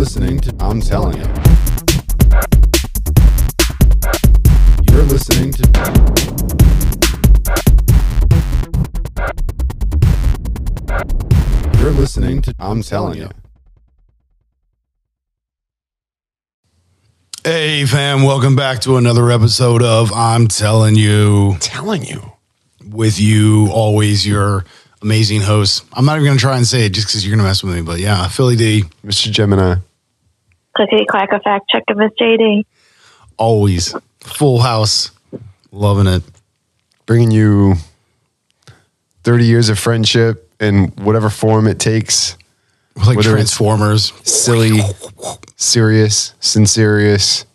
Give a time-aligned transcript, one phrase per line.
[0.00, 1.26] listening to I'm telling you.
[4.90, 5.62] You're listening to
[11.78, 13.28] You're listening to I'm telling you.
[17.44, 21.58] Hey, fam, welcome back to another episode of I'm Telling You.
[21.60, 22.22] telling you.
[22.88, 24.64] With you, always your
[25.02, 25.84] amazing host.
[25.92, 27.62] I'm not even going to try and say it just because you're going to mess
[27.62, 29.30] with me, but yeah, Philly D, Mr.
[29.30, 29.76] Gemini.
[30.76, 32.64] Clickety clack a fact check of Miss JD.
[33.36, 35.10] always full house.
[35.72, 36.22] Loving it.
[37.06, 37.74] Bringing you
[39.24, 42.36] 30 years of friendship in whatever form it takes.
[42.96, 44.12] Like Whether Transformers.
[44.24, 44.80] Silly,
[45.56, 47.46] serious, sincerious.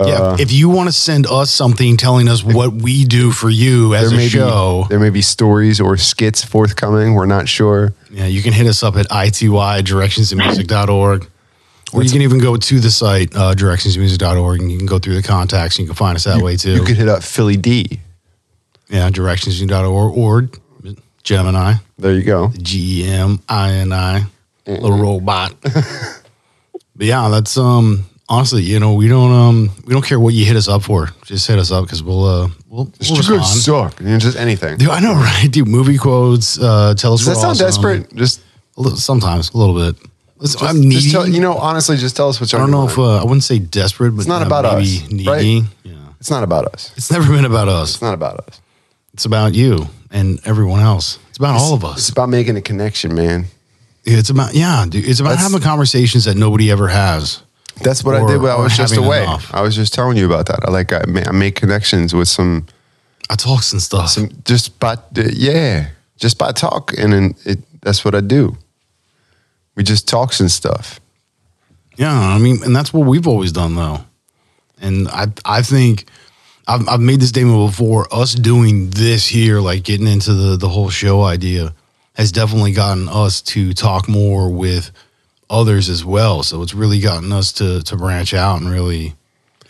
[0.00, 0.06] yeah.
[0.06, 3.94] Uh, if you want to send us something telling us what we do for you
[3.94, 7.14] as There a may show, be there may be stories or skits forthcoming.
[7.14, 7.92] We're not sure.
[8.10, 11.28] yeah, you can hit us up at ity directionsinmusic.org.
[11.92, 15.16] Or you can even go to the site, uh, directionsmusic.org, and you can go through
[15.16, 16.72] the contacts and you can find us that way too.
[16.74, 18.00] You could hit up Philly D.
[18.88, 20.48] Yeah, directions.org or
[21.22, 22.48] Gemini, There you go.
[22.60, 24.24] G E M I N I,
[24.66, 25.54] little robot.
[25.62, 30.44] but yeah, that's um honestly, you know, we don't um we don't care what you
[30.44, 31.10] hit us up for.
[31.24, 33.92] Just hit us up because we'll uh we'll, Just we'll you guys respond.
[33.92, 34.00] suck.
[34.00, 34.78] You know, just anything.
[34.78, 35.48] Dude, I know, right?
[35.50, 36.58] Dude, movie quotes.
[36.58, 37.20] Uh, tell us.
[37.20, 37.66] Does that sound awesome.
[37.66, 38.14] desperate?
[38.16, 38.40] Just,
[38.76, 39.96] A little- Sometimes, a little bit.
[40.40, 40.96] Let's, just, I'm needy.
[40.96, 43.24] just tell, you know, honestly, just tell us what's I don't know if uh, I
[43.24, 45.26] wouldn't say desperate, but It's not uh, about maybe us, Needy.
[45.28, 45.62] right?
[45.84, 46.92] Yeah, It's not about us.
[46.96, 47.90] it's never been about us.
[47.94, 48.60] It's not about us.
[49.12, 51.18] It's about you and everyone else.
[51.28, 51.98] It's about all of us.
[51.98, 53.46] It's about making a connection, man.
[54.04, 55.04] It's about yeah, dude.
[55.06, 57.42] It's about That's- having conversations that nobody ever has.
[57.82, 59.22] That's what I did when I was just away.
[59.22, 59.52] enough.
[59.54, 60.60] I was just telling you about that.
[60.66, 62.66] I like I, ma- I make connections with some
[63.30, 64.08] I talk some stuff.
[64.10, 65.88] some just by yeah,
[66.18, 68.56] just by talk, and then it that's what I do.
[69.80, 71.00] We just talks and stuff.
[71.96, 74.04] yeah, I mean, and that's what we've always done though.
[74.78, 76.04] And I I think
[76.68, 78.06] I've I've made this statement before.
[78.12, 81.74] Us doing this here, like getting into the the whole show idea,
[82.12, 84.90] has definitely gotten us to talk more with
[85.48, 86.42] others as well.
[86.42, 89.14] So it's really gotten us to to branch out and really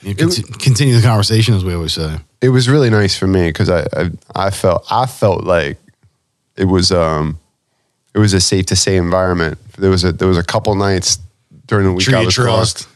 [0.02, 2.18] you know, conti- continue the conversation, as we always say.
[2.40, 5.78] It was really nice for me because I, I I felt I felt like
[6.56, 7.38] it was um
[8.14, 9.58] it was a safe to say environment.
[9.78, 11.18] There was a there was a couple nights
[11.66, 12.84] during the week Tree I was trust.
[12.84, 12.94] gone.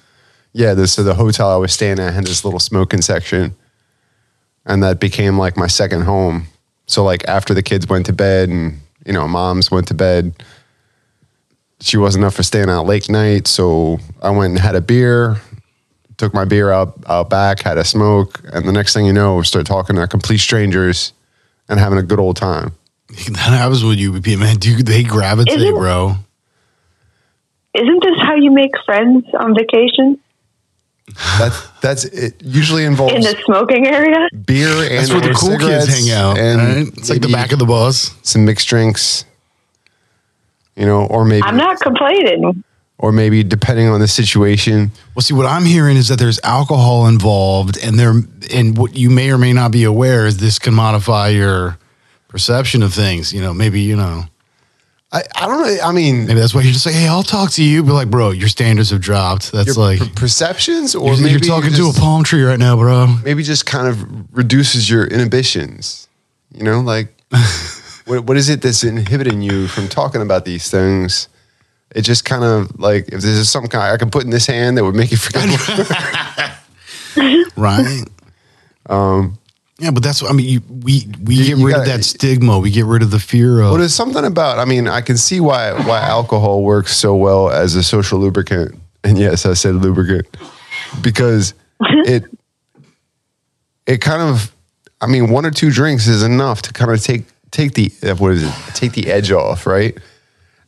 [0.52, 3.54] Yeah, this so the hotel I was staying at had this little smoking section,
[4.64, 6.46] and that became like my second home.
[6.86, 10.34] So like after the kids went to bed and you know moms went to bed,
[11.80, 13.46] she wasn't up for staying out late night.
[13.46, 15.36] So I went and had a beer,
[16.16, 19.42] took my beer out out back, had a smoke, and the next thing you know,
[19.42, 21.12] start talking to complete strangers
[21.68, 22.72] and having a good old time.
[23.28, 24.56] That happens with you, man.
[24.56, 26.16] Dude, they gravitate, Isn't- bro.
[27.74, 30.18] Isn't this how you make friends on vacation?
[31.38, 32.34] That that's it.
[32.42, 34.28] Usually involves In the smoking area?
[34.46, 36.38] beer and That's where the cool kids hang out.
[36.38, 36.98] and right?
[36.98, 38.14] It's like the back of the bus.
[38.22, 39.24] some mixed drinks.
[40.76, 42.64] You know, or maybe I'm not complaining.
[42.98, 44.92] or maybe depending on the situation.
[45.14, 48.14] Well, see, what I'm hearing is that there's alcohol involved, and there,
[48.52, 51.76] and what you may or may not be aware is this can modify your
[52.34, 53.32] perception of things.
[53.32, 54.24] You know, maybe you know,
[55.12, 55.78] I, I don't know.
[55.84, 58.10] I mean, maybe that's why you're just like, hey, I'll talk to you, but like,
[58.10, 59.52] bro, your standards have dropped.
[59.52, 62.58] That's like per- perceptions, or you're, maybe you're talking you to a palm tree right
[62.58, 63.06] now, bro.
[63.24, 66.08] maybe just kind of reduces your inhibitions.
[66.52, 67.14] You know, like
[68.04, 71.28] what, what is it that's inhibiting you from talking about these things?
[71.94, 74.76] It just kind of like if there's some kind I can put in this hand
[74.76, 75.46] that would make you forget.
[77.56, 78.02] right?
[78.86, 79.38] um,
[79.78, 80.48] yeah, but that's what I mean.
[80.48, 82.58] You, we we You- get you rid of gotta- that stigma.
[82.58, 83.70] We get rid of the fear of.
[83.70, 84.58] Well, there's something about.
[84.58, 88.74] I mean, I can see why why alcohol works so well as a social lubricant.
[89.02, 90.26] And yes, I said lubricant
[91.02, 92.24] because it
[93.86, 94.50] it kind of.
[95.00, 98.32] I mean, one or two drinks is enough to kind of take take the what
[98.32, 98.52] is it?
[98.74, 99.98] Take the edge off, right?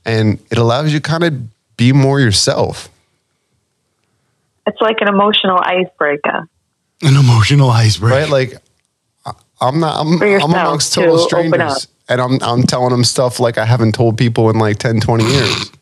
[0.04, 2.88] And it allows you kind of be more yourself.
[4.66, 6.48] It's like an emotional icebreaker.
[7.02, 8.16] an emotional icebreaker.
[8.16, 8.28] right?
[8.30, 8.58] Like I-
[9.60, 10.00] I'm not.
[10.00, 11.72] I'm, I'm amongst total open up.
[11.72, 15.00] strangers, and I'm I'm telling them stuff like I haven't told people in like 10,
[15.00, 15.72] 20 years.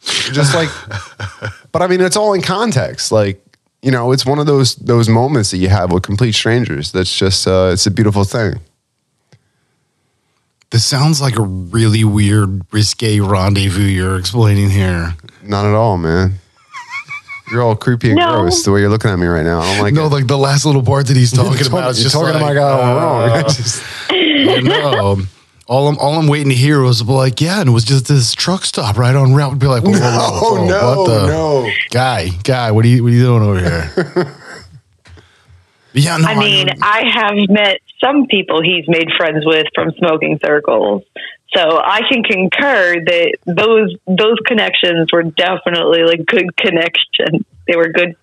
[0.00, 0.68] Just like,
[1.72, 3.12] but I mean, it's all in context.
[3.12, 3.40] Like,
[3.82, 6.90] you know, it's one of those those moments that you have with complete strangers.
[6.90, 8.60] That's just uh, it's a beautiful thing.
[10.70, 15.14] This sounds like a really weird, risque rendezvous you're explaining here.
[15.42, 16.38] Not at all, man.
[17.52, 18.40] You're all creepy and No.
[18.40, 19.60] gross the way you're looking at me right now.
[19.60, 20.12] I don't like No, it.
[20.12, 21.90] like the last little part that he's talking about.
[21.90, 23.42] It's you're just talking like, to my guy all uh, wrong.
[23.48, 23.82] Just-
[24.64, 25.16] no.
[25.68, 28.34] All I'm all I'm waiting to hear was like, yeah, and it was just this
[28.34, 29.58] truck stop right on route.
[29.58, 31.70] Be like, whoa, whoa, whoa, Oh whoa, no, what the no.
[31.90, 34.34] guy, guy, what are you what are you doing over here?
[35.94, 36.72] yeah, no, I mean, know.
[36.82, 41.04] I have met some people he's made friends with from smoking circles.
[41.54, 47.44] So I can concur that those those connections were definitely like good connections.
[47.66, 48.16] They were good.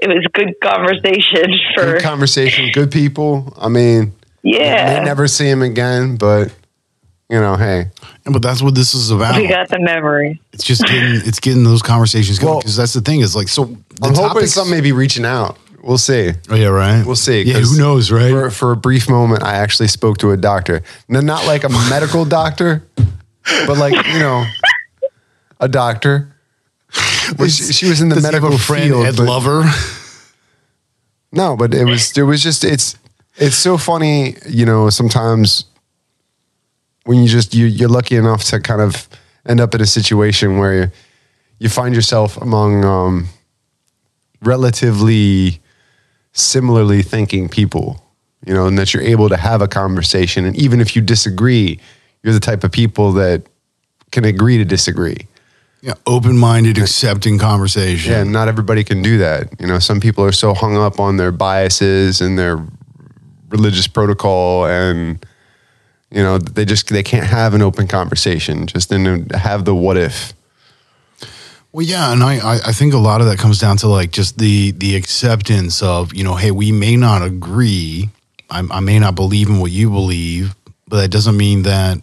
[0.00, 3.52] It was good conversation for Good conversation, good people.
[3.58, 4.12] I mean,
[4.42, 4.98] yeah.
[5.00, 6.54] may never see him again, but
[7.28, 7.90] you know, hey,
[8.24, 9.36] but that's what this is about.
[9.36, 10.40] we got the memory.
[10.52, 13.48] It's just getting it's getting those conversations going Well, because that's the thing is like
[13.48, 13.64] so.
[13.64, 15.58] The I'm hoping topics- some may be reaching out.
[15.82, 16.32] We'll see.
[16.50, 17.04] Oh yeah, right.
[17.06, 17.42] We'll see.
[17.42, 18.30] Yeah, 'cause who knows, right?
[18.30, 20.82] For, for a brief moment, I actually spoke to a doctor.
[21.08, 22.82] No, not like a medical doctor,
[23.66, 24.44] but like you know,
[25.58, 26.34] a doctor.
[27.38, 29.06] Well, she, she was in the Does he have medical a friend, field.
[29.06, 29.64] Ed but- Lover.
[31.32, 32.96] No, but it was it was just it's
[33.36, 35.64] it's so funny, you know, sometimes
[37.04, 39.08] when you just you you're lucky enough to kind of
[39.46, 40.90] end up in a situation where you,
[41.60, 43.28] you find yourself among um,
[44.42, 45.60] relatively
[46.32, 48.02] similarly thinking people,
[48.46, 51.78] you know, and that you're able to have a conversation and even if you disagree,
[52.22, 53.42] you're the type of people that
[54.10, 55.26] can agree to disagree.
[55.82, 58.12] Yeah, open-minded, accepting conversation.
[58.12, 59.58] Yeah, not everybody can do that.
[59.58, 62.62] You know, some people are so hung up on their biases and their
[63.48, 65.24] religious protocol, and
[66.10, 68.66] you know, they just they can't have an open conversation.
[68.66, 70.34] Just in have the what if.
[71.72, 74.10] Well, yeah, and I, I, I think a lot of that comes down to like
[74.10, 78.10] just the the acceptance of you know, hey, we may not agree,
[78.50, 80.56] I, I may not believe in what you believe,
[80.88, 81.98] but that doesn't mean that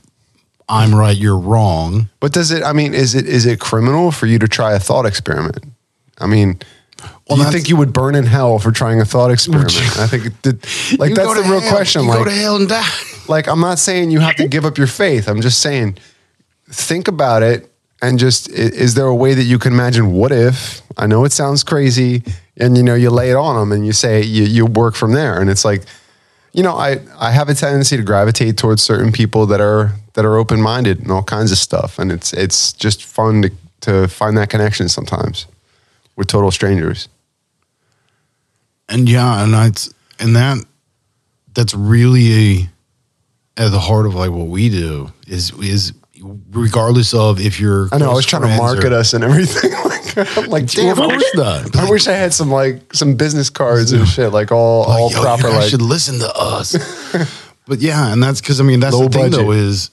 [0.70, 2.10] I'm right, you're wrong.
[2.20, 2.64] But does it?
[2.64, 5.66] I mean, is it is it criminal for you to try a thought experiment?
[6.20, 6.60] I mean.
[7.30, 9.76] Well, do you think you would burn in hell for trying a thought experiment?
[9.98, 10.56] I think, it did,
[11.00, 11.72] like that's the real hell.
[11.72, 12.04] question.
[12.04, 12.88] You like, go to hell and die.
[13.28, 15.28] like I'm not saying you have to give up your faith.
[15.28, 15.98] I'm just saying
[16.70, 17.72] think about it
[18.02, 20.82] and just is there a way that you can imagine what if?
[20.98, 22.24] I know it sounds crazy
[22.58, 25.14] and you know you lay it on them and you say you you work from
[25.14, 25.84] there and it's like
[26.54, 30.26] you know I I have a tendency to gravitate towards certain people that are that
[30.26, 33.52] are open-minded and all kinds of stuff and it's it's just fun to
[33.82, 35.48] to find that connection sometimes
[36.16, 37.08] with total strangers.
[38.90, 39.72] And yeah, and I
[40.20, 40.58] and that
[41.54, 42.34] that's really
[43.58, 45.94] a, at the heart of like what we do is is
[46.52, 49.72] regardless of if you're I know I was trying to market or- us and everything.
[49.86, 51.76] like, I'm like, damn, Of I course wish, not.
[51.76, 55.12] I wish I had some like some business cards and shit, like all like, all
[55.12, 55.48] yo, proper.
[55.50, 56.76] you Like, should listen to us.
[57.68, 59.40] but yeah, and that's because I mean that's Low the thing budget.
[59.46, 59.92] though is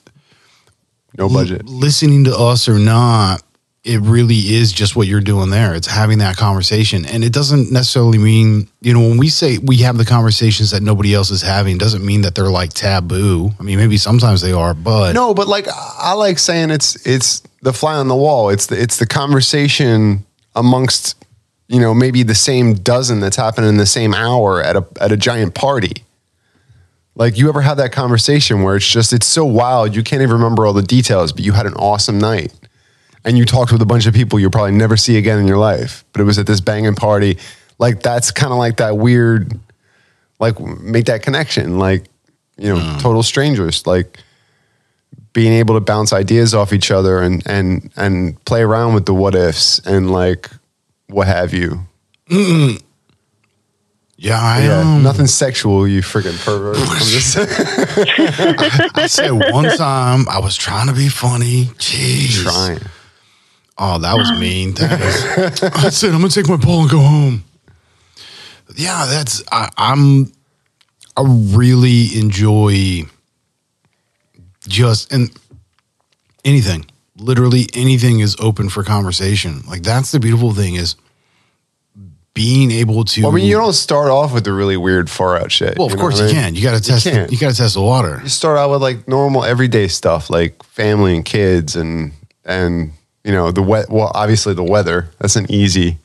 [1.19, 1.63] no budget.
[1.67, 3.43] l- listening to us or not,
[3.85, 5.75] it really is just what you're doing there.
[5.75, 9.77] It's having that conversation, and it doesn't necessarily mean you know when we say we
[9.79, 13.51] have the conversations that nobody else is having, doesn't mean that they're like taboo.
[13.61, 17.43] I mean, maybe sometimes they are, but No, but like I like saying it's it's
[17.61, 18.49] the fly on the wall.
[18.49, 21.23] It's the it's the conversation amongst
[21.69, 25.13] you know maybe the same dozen that's happening in the same hour at a at
[25.13, 26.05] a giant party.
[27.17, 30.37] Like you ever had that conversation where it's just it's so wild you can't even
[30.37, 32.53] remember all the details, but you had an awesome night
[33.25, 35.59] and you talked with a bunch of people you'll probably never see again in your
[35.59, 36.05] life.
[36.13, 37.39] But it was at this banging party.
[37.79, 39.59] Like that's kind of like that weird,
[40.39, 41.79] like make that connection.
[41.79, 42.05] Like
[42.57, 43.87] you know, total strangers.
[43.87, 44.19] Like
[45.33, 49.15] being able to bounce ideas off each other and and and play around with the
[49.15, 50.51] what ifs and like
[51.09, 51.81] what have you.
[54.17, 56.77] yeah, I Yeah, um, nothing sexual, you freaking pervert.
[56.81, 57.37] I'm just
[58.97, 61.65] I said one time I was trying to be funny.
[61.79, 62.81] Jeez, trying.
[63.77, 64.75] Oh, that was mean.
[64.75, 65.01] That
[65.63, 67.45] is, I said I'm gonna take my ball and go home.
[68.77, 70.33] Yeah, that's I, I'm.
[71.17, 73.03] I really enjoy
[74.67, 75.31] just and
[76.45, 76.87] anything.
[77.17, 79.63] Literally anything is open for conversation.
[79.69, 80.97] Like that's the beautiful thing is
[82.35, 83.23] being able to.
[83.23, 85.79] Well, I mean, you don't start off with the really weird far out shit.
[85.79, 86.35] Well, of you know course you I mean?
[86.35, 86.55] can.
[86.57, 87.05] You got to test.
[87.07, 87.31] can't.
[87.31, 88.21] You got to test the water.
[88.23, 92.13] You start out with like normal everyday stuff, like family and kids, and
[92.45, 92.93] and
[93.25, 93.91] you know the wet.
[93.91, 95.09] Well, obviously the weather.
[95.19, 95.99] That's an easy.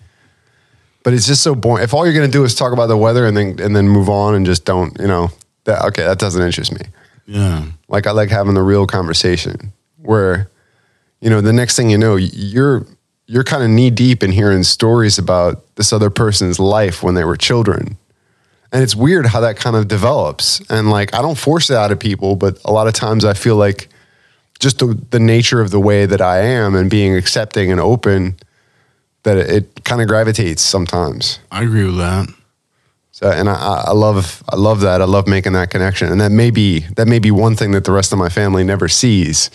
[1.04, 1.84] But it's just so boring.
[1.84, 4.10] If all you're gonna do is talk about the weather and then and then move
[4.10, 5.30] on and just don't, you know,
[5.66, 6.82] that okay, that doesn't interest me.
[7.26, 7.66] Yeah.
[7.88, 10.50] Like I like having the real conversation where,
[11.22, 12.86] you know, the next thing you know, you're
[13.28, 17.24] you're kind of knee deep in hearing stories about this other person's life when they
[17.24, 17.98] were children.
[18.72, 20.62] And it's weird how that kind of develops.
[20.70, 23.34] And like I don't force it out of people, but a lot of times I
[23.34, 23.90] feel like
[24.60, 28.38] just the, the nature of the way that I am and being accepting and open
[29.24, 31.40] that it, it kind of gravitates sometimes.
[31.52, 32.30] I agree with that.
[33.12, 35.02] So, and I, I I love, I love that.
[35.02, 37.84] I love making that connection, and that may be that may be one thing that
[37.84, 39.50] the rest of my family never sees.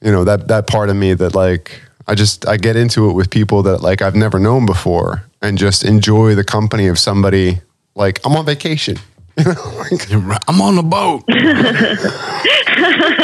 [0.00, 3.14] You know, that that part of me that like I just I get into it
[3.14, 7.60] with people that like I've never known before, and just enjoy the company of somebody.
[7.96, 8.98] Like I'm on vacation.
[9.38, 10.10] Like,
[10.48, 11.22] I'm on the boat.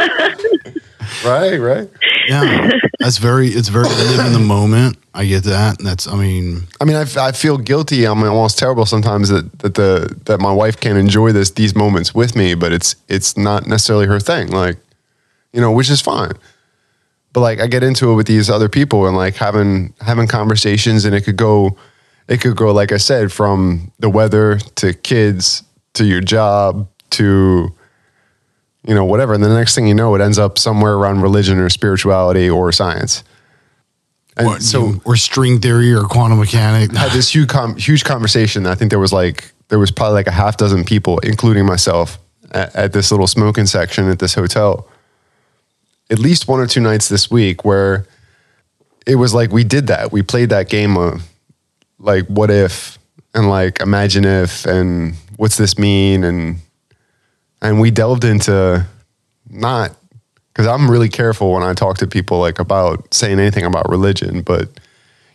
[1.25, 1.88] right, right.
[2.26, 3.49] Yeah, that's very.
[3.49, 4.97] It's very live in the moment.
[5.12, 5.78] I get that.
[5.78, 6.07] And that's.
[6.07, 8.04] I mean, I mean, I, I feel guilty.
[8.04, 12.14] I'm almost terrible sometimes that, that the that my wife can't enjoy this these moments
[12.14, 14.49] with me, but it's it's not necessarily her thing.
[14.49, 14.78] Like,
[15.52, 16.33] you know, which is fine.
[17.33, 21.04] But like, I get into it with these other people and like having having conversations,
[21.04, 21.76] and it could go,
[22.28, 25.62] it could go like I said, from the weather to kids
[25.95, 27.75] to your job to
[28.87, 31.59] you know whatever, and the next thing you know, it ends up somewhere around religion
[31.59, 33.25] or spirituality or science.
[34.37, 36.97] And or, so or string theory or quantum mechanics.
[36.97, 38.67] had this huge com- huge conversation.
[38.67, 42.19] I think there was like there was probably like a half dozen people, including myself,
[42.50, 44.88] at, at this little smoking section at this hotel.
[46.11, 48.07] At least one or two nights this week where
[49.07, 50.12] it was like we did that.
[50.12, 51.23] We played that game of
[51.99, 52.99] like what if
[53.35, 56.59] and like imagine if and what's this mean and
[57.64, 58.87] and we delved into
[59.50, 59.97] not
[60.52, 64.42] because I'm really careful when I talk to people like about saying anything about religion,
[64.42, 64.68] but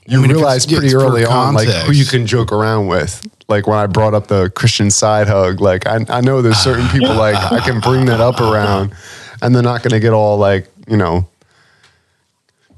[0.08, 3.26] you I mean, realize pretty early on like who you can joke around with.
[3.50, 6.88] Like when I brought up the Christian side hug, like I, I know there's certain
[6.88, 8.94] people like I can bring that up around,
[9.42, 11.28] and they're not going to get all like you know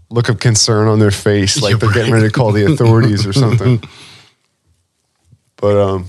[0.10, 3.28] look of concern on their face, like Yeah, they're getting ready to call the authorities
[3.28, 3.84] or something.
[5.58, 6.06] But um,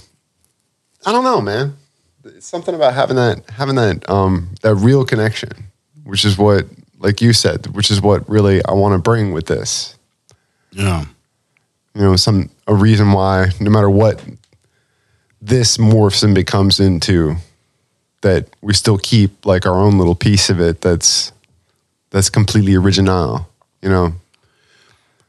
[1.04, 1.76] I don't know, man.
[2.24, 5.50] It's something about having that having that um that real connection,
[6.04, 6.66] which is what,
[6.98, 9.96] like you said, which is what really I want to bring with this.
[10.70, 11.04] Yeah.
[11.94, 14.22] You know, some a reason why no matter what
[15.40, 17.36] this morphs and becomes into,
[18.20, 21.32] that we still keep like our own little piece of it that's
[22.10, 23.48] that's completely original.
[23.82, 24.12] You know,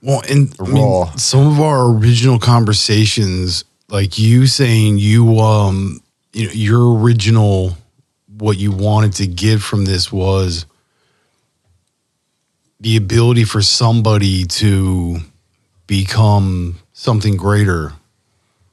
[0.02, 6.03] Well, and I mean, some of our original conversations, like you saying you um
[6.34, 7.78] you know your original
[8.28, 10.66] what you wanted to get from this was
[12.80, 15.20] the ability for somebody to
[15.88, 17.94] become something greater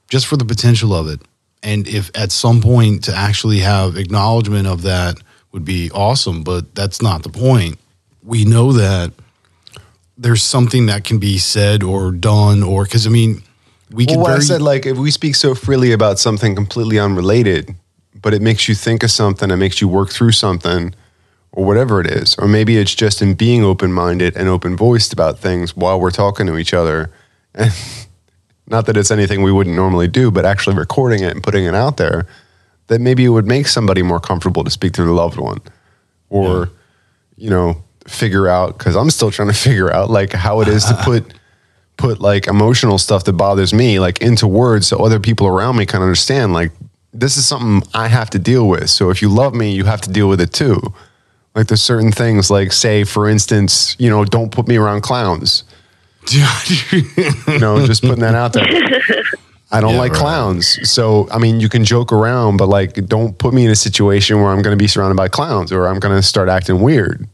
[0.09, 1.21] just for the potential of it.
[1.63, 5.17] And if at some point to actually have acknowledgement of that
[5.51, 7.77] would be awesome, but that's not the point.
[8.23, 9.13] We know that
[10.17, 13.43] there's something that can be said or done, or because I mean,
[13.91, 16.99] we well, can what I said, like, if we speak so freely about something completely
[16.99, 17.75] unrelated,
[18.21, 20.93] but it makes you think of something, it makes you work through something,
[21.51, 25.11] or whatever it is, or maybe it's just in being open minded and open voiced
[25.11, 27.11] about things while we're talking to each other.
[27.53, 27.71] And
[28.67, 31.75] not that it's anything we wouldn't normally do, but actually recording it and putting it
[31.75, 32.25] out there,
[32.87, 35.59] that maybe it would make somebody more comfortable to speak to their loved one,
[36.29, 36.69] or
[37.35, 40.85] you know, figure out because I'm still trying to figure out like how it is
[40.85, 41.33] to put
[42.01, 45.85] put like emotional stuff that bothers me like into words so other people around me
[45.85, 46.71] can understand like
[47.13, 48.89] this is something I have to deal with.
[48.89, 50.79] So if you love me, you have to deal with it too.
[51.55, 55.63] Like there's certain things like say for instance, you know, don't put me around clowns.
[57.47, 58.65] You know, just putting that out there.
[59.73, 60.19] I don't Yeah, like right.
[60.21, 60.89] clowns.
[60.89, 64.41] So, I mean, you can joke around, but like, don't put me in a situation
[64.41, 67.27] where I'm going to be surrounded by clowns or I'm going to start acting weird.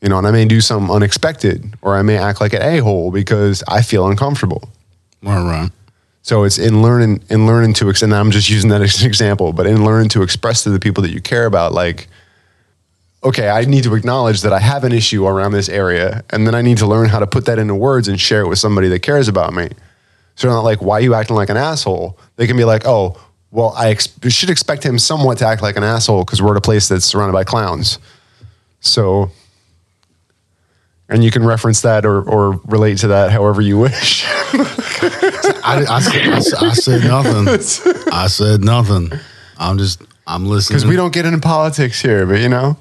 [0.00, 2.78] You know, and I may do something unexpected or I may act like an a
[2.78, 4.68] hole because I feel uncomfortable.
[5.22, 5.70] right, right.
[6.22, 9.52] So it's in learning, in learning to, and I'm just using that as an example,
[9.52, 12.08] but in learning to express to the people that you care about, like,
[13.22, 16.54] okay, I need to acknowledge that I have an issue around this area, and then
[16.54, 18.88] I need to learn how to put that into words and share it with somebody
[18.88, 19.68] that cares about me.
[20.36, 22.18] So they're not like, why are you acting like an asshole?
[22.36, 25.76] They can be like, oh, well, I ex- should expect him somewhat to act like
[25.76, 27.98] an asshole because we're at a place that's surrounded by clowns.
[28.80, 29.30] So,
[31.10, 34.24] and you can reference that or, or relate to that however you wish.
[35.62, 37.48] I, I, said, I, I said nothing.
[38.12, 39.12] I said nothing.
[39.58, 40.76] I'm just I'm listening.
[40.76, 42.78] Because we don't get into politics here, but you know,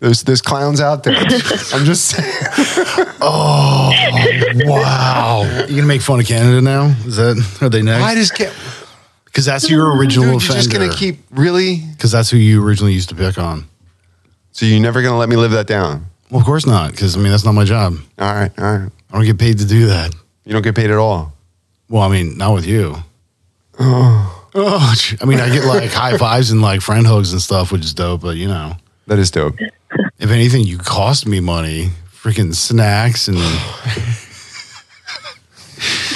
[0.00, 1.16] there's there's clowns out there.
[1.72, 3.06] I'm just saying.
[3.22, 3.92] Oh,
[4.64, 6.86] wow, you gonna make fun of Canada now?
[7.04, 8.02] Is that are they next?
[8.02, 8.54] I just can't.
[9.26, 11.82] Because that's your original Dude, you're just gonna keep really.
[11.92, 13.66] Because that's who you originally used to pick on.
[14.52, 16.06] So you're never gonna let me live that down.
[16.30, 16.90] Well, of course not.
[16.92, 17.96] Because I mean that's not my job.
[18.18, 18.90] All right, all right.
[19.10, 20.14] I don't get paid to do that.
[20.44, 21.32] You don't get paid at all.
[21.88, 22.96] Well, I mean, not with you.
[24.52, 25.16] Oh, gee.
[25.22, 27.94] I mean, I get like high fives and like friend hugs and stuff, which is
[27.94, 28.22] dope.
[28.22, 28.74] But you know,
[29.06, 29.54] That is dope.
[30.18, 33.36] if anything, you cost me money, freaking snacks and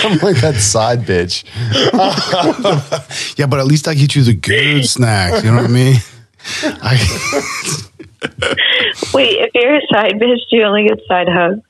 [0.02, 1.44] I'm like that side bitch.
[3.38, 5.44] Yeah, but at least I get you the good snacks.
[5.44, 5.96] You know what I mean?
[6.64, 6.96] I,
[9.12, 11.60] Wait, if you're a side bitch, do you only get side hugs?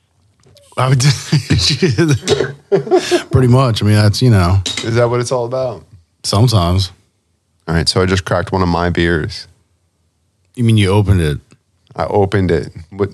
[0.77, 0.99] I would
[3.31, 3.81] pretty much.
[3.81, 5.85] I mean, that's you know Is that what it's all about?
[6.23, 6.91] sometimes.
[7.67, 9.47] All right, so I just cracked one of my beers.
[10.55, 11.39] You mean you opened it?
[11.95, 12.71] I opened it.
[12.89, 13.09] What?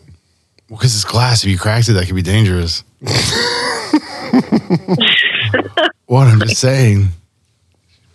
[0.70, 1.44] Well, because it's glass.
[1.44, 2.84] If you cracked it, that could be dangerous.
[6.06, 7.10] what I'm just saying.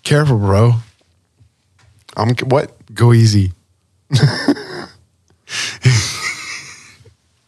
[0.03, 0.75] Careful, bro.
[2.17, 2.73] I'm what?
[2.95, 3.53] Go easy.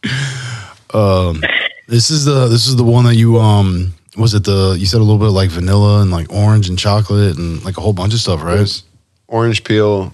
[0.93, 1.41] um,
[1.87, 4.99] this is the this is the one that you um was it the you said
[4.99, 8.13] a little bit like vanilla and like orange and chocolate and like a whole bunch
[8.13, 8.81] of stuff, right?
[9.27, 10.13] Orange peel,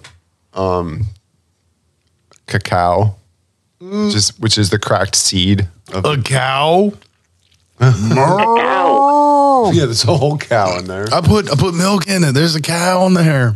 [0.54, 1.04] um,
[2.46, 3.16] cacao,
[3.80, 6.92] which is which is the cracked seed of A cow.
[7.80, 9.70] Ow.
[9.74, 9.84] yeah.
[9.84, 11.06] There's a whole cow in there.
[11.12, 12.32] I put I put milk in it.
[12.32, 13.54] There's a cow in there.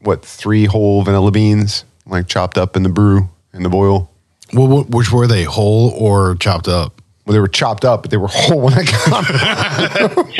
[0.00, 0.24] What?
[0.24, 4.10] Three whole vanilla beans, like chopped up in the brew in the boil.
[4.52, 7.00] Well, which were they, whole or chopped up?
[7.26, 9.26] Well, they were chopped up, but they were whole when I got
[10.14, 10.26] them.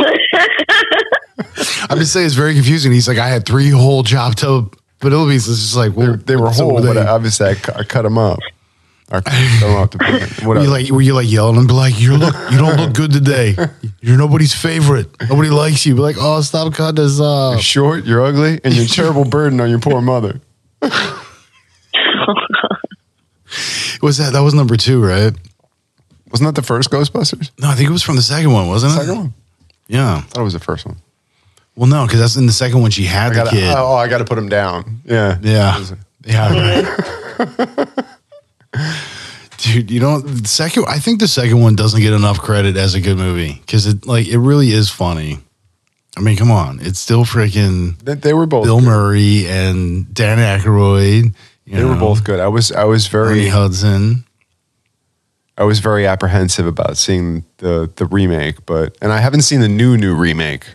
[1.91, 2.93] I'm just saying it's very confusing.
[2.93, 5.49] He's like, I had three whole chopped up beans.
[5.49, 8.03] It's just like, well, They were so whole, were but obviously I, cu- I cut
[8.03, 8.39] them up.
[9.13, 10.65] Or cut them up to Were whatever.
[10.65, 13.13] you like were you like yelling and be like, you look you don't look good
[13.13, 13.55] today.
[14.01, 15.09] You're nobody's favorite.
[15.29, 15.95] Nobody likes you.
[15.95, 17.53] Be like, oh stop cutting us up.
[17.55, 20.41] You're short, you're ugly, and you're a terrible burden on your poor mother.
[24.05, 25.33] Was that that was number two, right?
[26.31, 27.51] Wasn't that the first Ghostbusters?
[27.59, 28.97] No, I think it was from the second one, wasn't it?
[28.97, 29.35] Second one?
[29.87, 30.17] Yeah.
[30.17, 30.97] I thought it was the first one.
[31.75, 32.91] Well, no, because that's in the second one.
[32.91, 33.75] She had I the gotta, kid.
[33.75, 35.01] oh, oh I got to put him down.
[35.07, 35.39] Yeah.
[35.41, 35.83] Yeah.
[36.23, 36.85] Yeah.
[37.49, 38.05] Right.
[39.57, 42.93] Dude, you know, the second I think the second one doesn't get enough credit as
[42.93, 45.39] a good movie because it like it really is funny.
[46.15, 48.87] I mean, come on, it's still freaking They, they were both Bill good.
[48.87, 51.35] Murray and Dan Aykroyd.
[51.67, 52.41] You They were both good.
[52.41, 54.25] I was I was Ernie very Hudson.
[55.57, 59.69] I was very apprehensive about seeing the the remake, but and I haven't seen the
[59.69, 60.67] new new remake,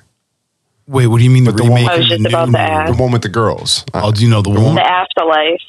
[0.87, 1.91] Wait, what do you mean the But the one- remake?
[1.91, 2.95] I was just the about new to ask.
[2.97, 3.85] the one with the girls.
[3.93, 4.73] Uh, Oh, do you know the one?
[4.75, 5.61] The afterlife.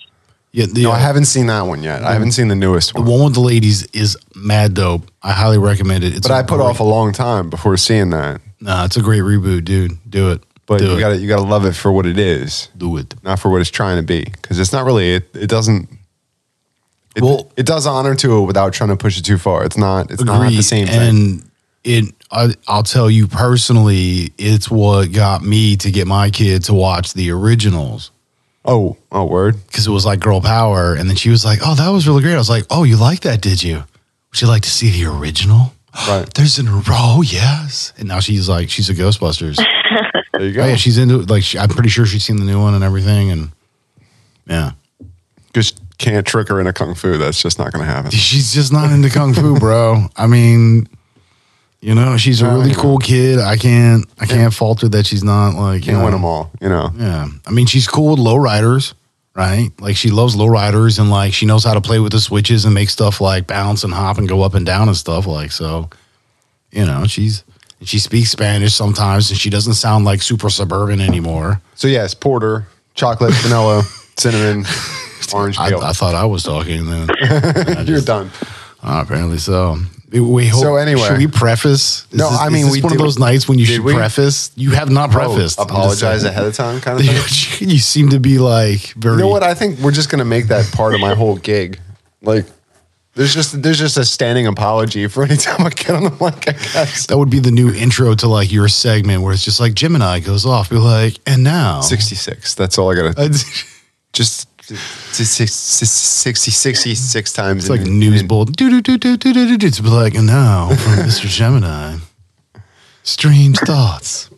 [0.52, 2.02] Yeah, the, no, I haven't seen that one yet.
[2.02, 3.04] I haven't seen the newest one.
[3.04, 3.20] the one.
[3.20, 5.02] one with the ladies is mad dope.
[5.22, 6.16] I highly recommend it.
[6.16, 8.40] It's But I put great- off a long time before seeing that.
[8.60, 9.98] Nah, it's a great reboot, dude.
[10.08, 10.42] Do it.
[10.70, 11.00] But do you it.
[11.00, 13.12] got to you got to love it for what it is, do it.
[13.24, 14.22] not for what it's trying to be.
[14.24, 15.14] Because it's not really.
[15.16, 15.88] It, it doesn't.
[17.16, 19.64] It, Well- it does honor to it without trying to push it too far.
[19.64, 20.10] It's not.
[20.12, 20.62] It's not the Agreed.
[20.62, 21.00] same thing.
[21.00, 21.50] And
[21.82, 26.74] it, I, I'll tell you personally, it's what got me to get my kid to
[26.74, 28.12] watch the originals
[28.64, 29.56] Oh, oh, word.
[29.66, 32.22] because it was like girl power, and then she was like, "Oh, that was really
[32.22, 33.40] great." I was like, "Oh, you like that?
[33.40, 33.76] Did you?
[34.30, 35.72] Would you like to see the original?"
[36.08, 36.32] Right.
[36.34, 39.58] There's an oh yes, and now she's like, she's a Ghostbusters.
[40.32, 40.62] There you go.
[40.62, 42.82] Oh yeah, she's into like she, I'm pretty sure she's seen the new one and
[42.82, 43.50] everything, and
[44.46, 44.72] yeah,
[45.52, 47.18] Just can't trick her into kung fu.
[47.18, 48.10] That's just not going to happen.
[48.10, 50.06] she's just not into kung fu, bro.
[50.16, 50.88] I mean,
[51.80, 53.38] you know, she's a really cool kid.
[53.38, 56.24] I can't, I can't fault her that she's not like you Can't know, win them
[56.24, 56.50] all.
[56.60, 56.90] You know.
[56.96, 58.94] Yeah, I mean, she's cool with lowriders,
[59.34, 59.70] right?
[59.80, 62.74] Like she loves lowriders, and like she knows how to play with the switches and
[62.74, 65.26] make stuff like bounce and hop and go up and down and stuff.
[65.26, 65.88] Like so,
[66.70, 67.44] you know, she's
[67.82, 71.60] she speaks Spanish sometimes, and she doesn't sound like super suburban anymore.
[71.74, 73.82] So yes, porter, chocolate, vanilla,
[74.18, 74.64] cinnamon,
[75.34, 75.80] orange I, peel.
[75.80, 77.08] I thought I was talking then.
[77.20, 78.30] You're just- done.
[78.82, 79.76] Oh, apparently so.
[80.12, 81.02] We hope, So anyway.
[81.06, 82.06] should we preface?
[82.10, 83.94] Is No, this- I mean, this we one of those nights when you should we?
[83.94, 84.50] preface.
[84.56, 85.60] You have not prefaced.
[85.60, 87.68] Oh, apologize ahead of time, kind of thing.
[87.68, 89.14] you seem to be like very.
[89.16, 89.44] You know what?
[89.44, 91.78] I think we're just gonna make that part of my whole gig.
[92.22, 92.44] Like,
[93.14, 96.48] there's just there's just a standing apology for any time I get on the mic.
[96.48, 97.06] I guess.
[97.06, 100.18] That would be the new intro to like your segment where it's just like Gemini
[100.20, 100.70] goes off.
[100.70, 101.82] Be like, and now.
[101.82, 102.54] Sixty six.
[102.56, 103.30] That's all I gotta.
[104.12, 104.48] Just.
[104.76, 107.64] Six, 60, 66 times.
[107.64, 108.52] It's like in- news in- bulletin.
[108.54, 109.70] Do, do, do, do, do, do, do, do.
[109.70, 111.26] To be like, and now from Mr.
[111.26, 111.96] Gemini,
[113.02, 114.30] strange thoughts.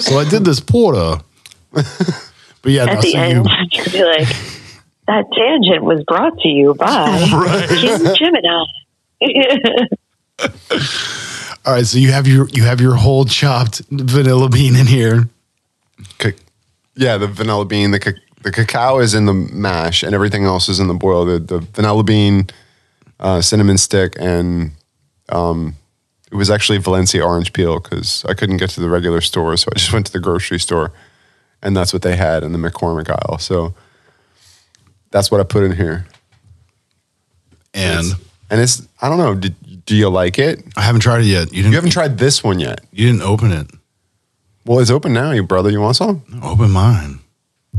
[0.00, 1.22] so I did this porter.
[1.72, 1.84] But
[2.72, 4.28] yeah, no, At the so end, you, you'll be like,
[5.06, 8.64] that tangent was brought to you by Jim Gemini.
[11.64, 11.86] all right.
[11.86, 15.28] So you have your you have your whole chopped vanilla bean in here.
[16.18, 16.32] ca-
[16.96, 18.12] yeah, the vanilla bean, the ca-
[18.46, 21.24] the cacao is in the mash, and everything else is in the boil.
[21.24, 22.46] The the vanilla bean,
[23.18, 24.70] uh, cinnamon stick, and
[25.30, 25.74] um,
[26.30, 29.68] it was actually Valencia orange peel because I couldn't get to the regular store, so
[29.74, 30.92] I just went to the grocery store,
[31.60, 33.38] and that's what they had in the McCormick aisle.
[33.38, 33.74] So
[35.10, 36.06] that's what I put in here,
[37.74, 38.06] And
[38.48, 39.34] and it's I don't know.
[39.34, 39.56] Did
[39.86, 40.62] Do you like it?
[40.76, 41.52] I haven't tried it yet.
[41.52, 41.72] You didn't.
[41.72, 42.80] You haven't tried this one yet.
[42.92, 43.66] You didn't open it.
[44.64, 45.68] Well, it's open now, you brother.
[45.68, 46.22] You want some?
[46.44, 47.18] Open mine.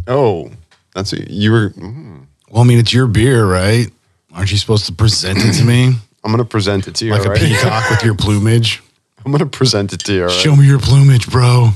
[0.08, 0.52] Oh,
[0.94, 1.70] that's you were.
[1.70, 2.20] Hmm.
[2.50, 3.88] Well, I mean, it's your beer, right?
[4.34, 7.12] Aren't you supposed to present it to me I'm gonna present it to you.
[7.12, 8.82] like all a peacock with your plumage?
[9.26, 10.22] I'm gonna present it to you.
[10.24, 10.36] all right?
[10.36, 11.70] Show me your plumage, bro.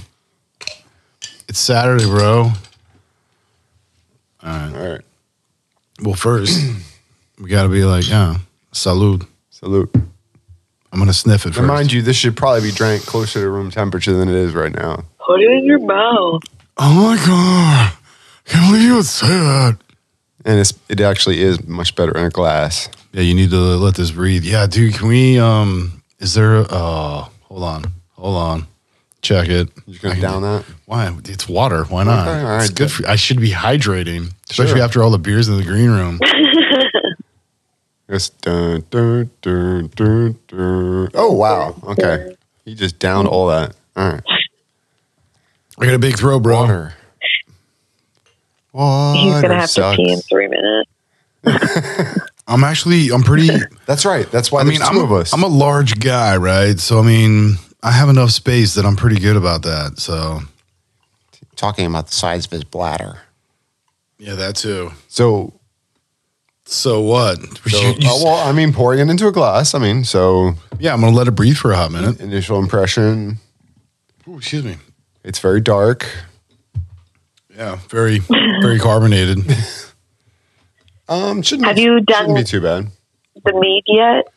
[1.48, 2.44] It's Saturday, bro.
[2.44, 2.54] All
[4.44, 4.74] right.
[4.76, 5.02] All right.
[6.02, 6.60] Well, first,
[7.40, 8.38] we got to be like, yeah,
[8.74, 9.28] salud.
[9.50, 9.92] Salute.
[9.94, 11.60] I'm going to sniff it first.
[11.60, 14.74] Remind you, this should probably be drank closer to room temperature than it is right
[14.74, 15.04] now.
[15.26, 16.42] Put it in your mouth.
[16.78, 17.94] Oh my God.
[18.46, 19.78] Can't believe you would say that.
[20.46, 22.90] And it's it actually is much better in a glass.
[23.14, 24.44] Yeah, you need to let this breathe.
[24.44, 28.68] Yeah, dude, can we, um, is there, uh, hold on, hold on.
[29.22, 29.70] Check it.
[29.86, 30.66] You're gonna I can down do- that?
[30.86, 31.16] Why?
[31.26, 31.84] It's water.
[31.84, 32.28] Why not?
[32.28, 32.92] Okay, all right, it's good good.
[32.92, 34.84] for I should be hydrating, especially Sure.
[34.84, 36.20] after all the beers in the green room.
[38.14, 41.10] It's dun, dun, dun, dun, dun.
[41.14, 41.76] Oh wow.
[41.84, 42.36] Okay.
[42.66, 43.74] You just downed all that.
[43.96, 44.22] All right.
[45.80, 46.58] I got a big throw, bro.
[46.58, 46.94] Water.
[48.74, 49.98] Water He's gonna have sucks.
[49.98, 50.90] to pee in three minutes.
[52.48, 53.50] I'm actually, I'm pretty.
[53.86, 54.30] That's right.
[54.32, 55.34] That's why I mean, I'm, of us.
[55.34, 56.80] I'm a large guy, right?
[56.80, 60.00] So I mean, I have enough space that I'm pretty good about that.
[60.00, 60.40] So
[61.56, 63.20] talking about the size of his bladder.
[64.18, 64.92] yeah, that too.
[65.08, 65.54] So,
[66.66, 67.40] So what?
[67.70, 69.74] so You- you- uh, well, I mean, pouring it into a glass.
[69.76, 72.20] I mean, so yeah, I'm gonna let it breathe for a hot minute.
[72.20, 73.40] initial impression,
[74.28, 74.78] Ooh, excuse me.
[75.24, 76.08] it's very dark.
[77.56, 78.20] Yeah, very,
[78.62, 79.40] very carbonated.
[81.10, 82.88] Um, shouldn't Have be, you shouldn't be too bad.
[83.44, 84.28] the mead yet?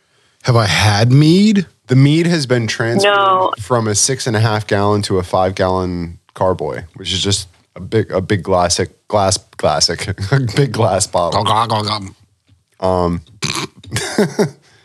[0.43, 1.67] Have I had mead?
[1.87, 3.53] The mead has been transferred No.
[3.61, 7.47] from a six and a half gallon to a five gallon carboy, which is just
[7.77, 11.47] a big a big classic glass classic a big glass bottle.
[12.81, 13.21] Um,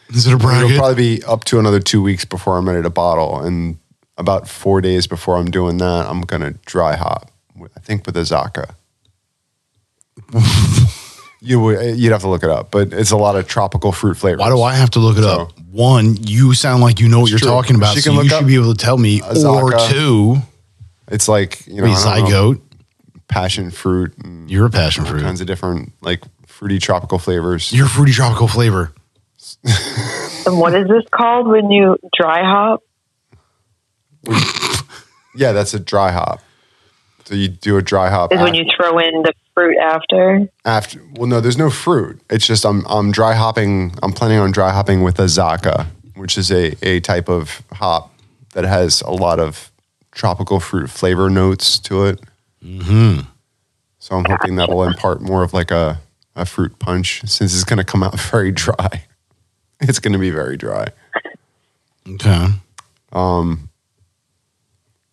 [0.09, 0.77] is it a It'll bracket?
[0.77, 3.79] probably be up to another two weeks before I'm ready to bottle, and
[4.15, 7.31] about four days before I'm doing that, I'm gonna dry hop.
[7.60, 8.74] With- I think with Azacca.
[11.41, 14.15] you would you'd have to look it up, but it's a lot of tropical fruit
[14.15, 14.39] flavors.
[14.39, 15.52] Why do I have to look it So- up?
[15.72, 17.48] One, you sound like you know what you're true.
[17.48, 19.22] talking about, She so can you look should be able to tell me.
[19.22, 20.38] Or two,
[21.10, 22.62] It's like you know, be I know, zygote.
[23.28, 25.22] passion fruit, and You're a passion all fruit.
[25.22, 27.72] kinds of different like fruity tropical flavors.
[27.72, 28.93] You're a fruity tropical flavor.
[30.45, 32.82] And what is this called when you dry hop?
[35.36, 36.41] Yeah, that's a dry hop.
[37.29, 40.49] So you do a dry hop Is when you throw in the fruit after?
[40.65, 40.99] after.
[41.13, 42.19] Well, no, there's no fruit.
[42.27, 43.93] It's just I'm I'm dry hopping.
[44.01, 48.11] I'm planning on dry hopping with Azacca, which is a a type of hop
[48.53, 49.71] that has a lot of
[50.11, 52.19] tropical fruit flavor notes to it.
[52.65, 53.19] Mm-hmm.
[53.99, 56.01] So I'm hoping that'll impart more of like a
[56.35, 59.03] a fruit punch since it's going to come out very dry.
[59.81, 60.87] It's going to be very dry.
[62.07, 62.47] Okay.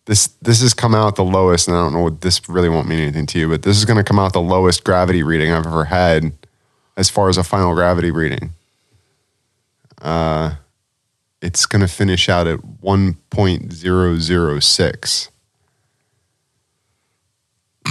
[0.07, 2.87] This this has come out the lowest, and I don't know what this really won't
[2.87, 5.51] mean anything to you, but this is going to come out the lowest gravity reading
[5.51, 6.31] I've ever had
[6.95, 8.51] as far as a final gravity reading.
[10.01, 10.55] Uh,
[11.41, 15.29] it's going to finish out at one point zero zero six.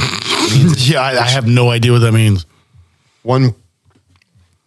[0.77, 2.47] yeah, I, I have no idea what that means.
[3.23, 3.55] One.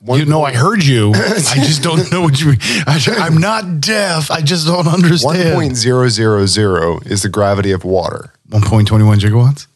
[0.01, 1.12] One You know, I heard you.
[1.15, 2.53] I just don't know what you.
[2.88, 4.31] I, I'm not deaf.
[4.31, 5.55] I just don't understand.
[5.55, 8.33] point zero zero zero is the gravity of water.
[8.49, 9.67] 1.21 gigawatts.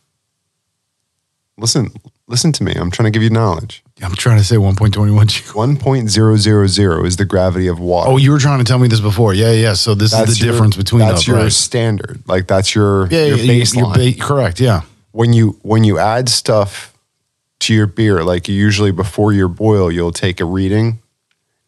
[1.58, 1.92] Listen,
[2.28, 2.74] listen to me.
[2.74, 3.84] I'm trying to give you knowledge.
[4.02, 5.56] I'm trying to say 1.21 gigawatts.
[5.56, 8.10] One point zero zero zero is the gravity of water.
[8.10, 9.34] Oh, you were trying to tell me this before.
[9.34, 9.74] Yeah, yeah.
[9.74, 11.52] So this is the your- difference between that's your right?
[11.52, 12.24] standard.
[12.28, 13.98] Like that's your Yeah, your yeah, baseline.
[14.04, 14.60] you're ba- correct.
[14.60, 14.82] Yeah.
[15.12, 16.93] when you when you add stuff
[17.64, 21.02] to your beer, like usually before your boil, you'll take a reading,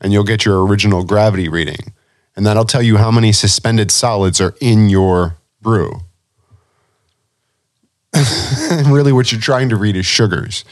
[0.01, 1.93] and you'll get your original gravity reading,
[2.35, 6.01] and that'll tell you how many suspended solids are in your brew.
[8.85, 10.63] really, what you're trying to read is sugars.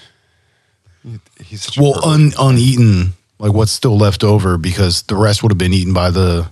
[1.44, 5.74] He's Well, un, uneaten, like what's still left over, because the rest would have been
[5.74, 6.48] eaten by the.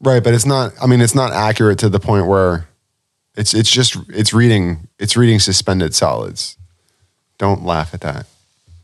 [0.00, 0.72] Right, but it's not.
[0.82, 2.68] I mean, it's not accurate to the point where
[3.36, 6.56] it's it's just it's reading it's reading suspended solids.
[7.38, 8.26] Don't laugh at that.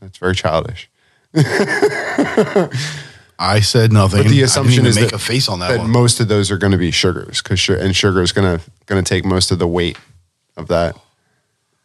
[0.01, 0.89] That's very childish.
[3.39, 4.23] I said nothing.
[4.23, 5.91] But the assumption is make that, a face on that, that one.
[5.91, 9.03] most of those are going to be sugars because and sugar is going to going
[9.03, 9.99] to take most of the weight
[10.57, 10.97] of that.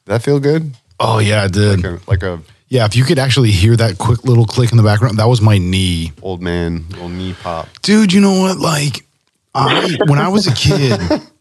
[0.05, 0.75] That feel good?
[0.99, 1.83] oh yeah, I did.
[1.83, 4.77] Like a, like a yeah, if you could actually hear that quick little click in
[4.77, 6.11] the background, that was my knee.
[6.21, 7.69] old man little knee pop.
[7.81, 9.05] dude you know what like
[9.53, 10.99] i when i was a kid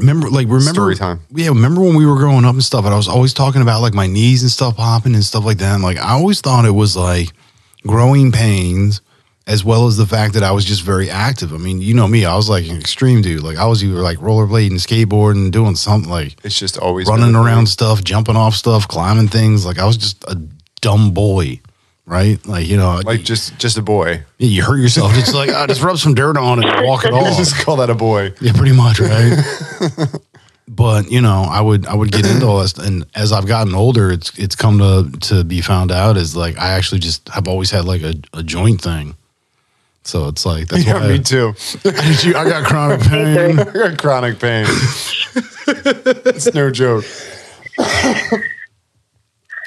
[0.00, 1.20] remember like remember Story time.
[1.34, 3.82] yeah remember when we were growing up and stuff and i was always talking about
[3.82, 6.64] like my knees and stuff popping and stuff like that and like i always thought
[6.64, 7.28] it was like
[7.86, 9.00] growing pains
[9.46, 11.52] as well as the fact that I was just very active.
[11.52, 13.42] I mean, you know me, I was like an extreme dude.
[13.42, 17.66] Like I was either like rollerblading, skateboarding, doing something like It's just always running around
[17.66, 19.66] stuff, jumping off stuff, climbing things.
[19.66, 20.40] Like I was just a
[20.80, 21.60] dumb boy,
[22.12, 22.44] right?
[22.46, 24.22] Like you know, Like just just a boy.
[24.38, 25.12] you hurt yourself.
[25.14, 27.36] Just like I just rub some dirt on it and walk it off.
[27.38, 28.32] just call that a boy.
[28.40, 29.36] Yeah, pretty much, right?
[30.68, 33.74] but you know, I would I would get into all this, and as I've gotten
[33.74, 37.48] older, it's it's come to to be found out is like I actually just have
[37.48, 39.16] always had like a, a joint thing.
[40.04, 41.54] So it's like that's Yeah, why me too.
[41.82, 43.58] Did you, I got chronic pain.
[43.58, 44.66] I got chronic pain.
[46.26, 47.04] it's no joke.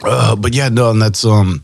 [0.03, 1.63] Uh, but yeah, no, and that's um,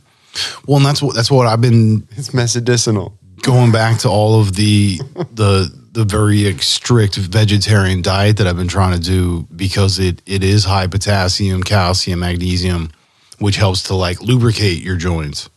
[0.68, 3.18] well, and that's what that's what I've been It's medicinal.
[3.42, 4.98] going back to all of the
[5.34, 10.44] the the very strict vegetarian diet that I've been trying to do because it it
[10.44, 12.92] is high potassium, calcium, magnesium,
[13.40, 15.50] which helps to like lubricate your joints.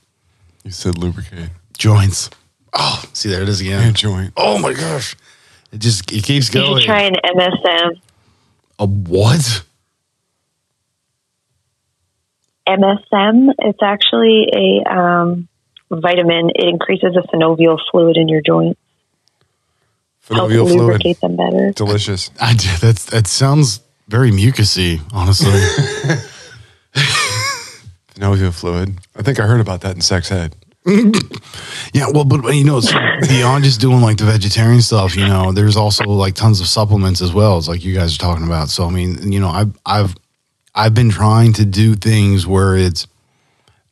[0.64, 1.50] You said lubricate.
[1.78, 2.30] Joints.
[2.72, 3.82] Oh, see there it is again.
[3.88, 4.32] And joint.
[4.36, 5.14] Oh my gosh.
[5.72, 6.64] It just it keeps going.
[6.66, 6.80] You going.
[6.80, 8.00] should try an MSM.
[8.80, 9.62] A what?
[12.66, 13.54] MSM.
[13.58, 15.48] It's actually a um,
[15.90, 16.50] vitamin.
[16.54, 18.80] It increases the synovial fluid in your joints,
[20.28, 20.78] helps Synovial fluid.
[20.80, 21.72] lubricate them better.
[21.72, 22.30] Delicious.
[22.40, 25.60] I that's that sounds very mucusy, honestly.
[28.14, 28.98] Synovial fluid.
[29.16, 30.54] I think I heard about that in sex Head.
[31.94, 32.98] Yeah, well, but you know, so
[33.28, 37.22] beyond just doing like the vegetarian stuff, you know, there's also like tons of supplements
[37.22, 37.56] as well.
[37.56, 38.68] It's like you guys are talking about.
[38.68, 40.14] So I mean, you know, I've I've
[40.74, 43.06] I've been trying to do things where it's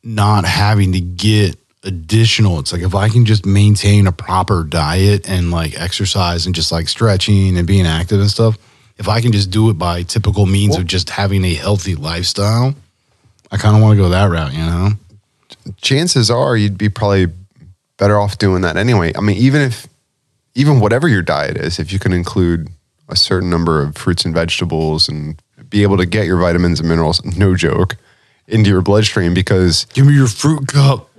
[0.03, 2.59] not having to get additional.
[2.59, 6.71] It's like if I can just maintain a proper diet and like exercise and just
[6.71, 8.57] like stretching and being active and stuff,
[8.97, 12.75] if I can just do it by typical means of just having a healthy lifestyle,
[13.51, 14.89] I kind of want to go that route, you know.
[15.81, 17.27] chances are you'd be probably
[17.97, 19.13] better off doing that anyway.
[19.15, 19.87] I mean, even if,
[20.55, 22.69] even whatever your diet is, if you can include
[23.09, 25.41] a certain number of fruits and vegetables and
[25.73, 27.97] be able to get your vitamins and minerals, no joke,
[28.47, 31.09] into your bloodstream because, Give me your fruit cup.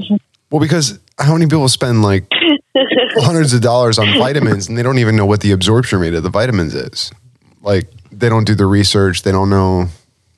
[0.50, 2.24] well, because how many people spend like
[3.16, 6.22] hundreds of dollars on vitamins and they don't even know what the absorption rate of
[6.22, 7.10] the vitamins is?
[7.62, 9.88] Like, they don't do the research, they don't know,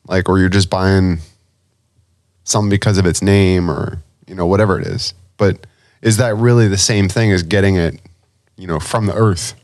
[0.09, 1.19] like, or you're just buying
[2.45, 5.67] something because of its name or you know whatever it is but
[6.01, 8.01] is that really the same thing as getting it
[8.57, 9.55] you know from the earth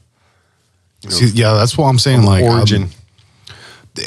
[1.08, 2.22] See, yeah, that's what I'm saying.
[2.24, 2.88] Like I'm- origin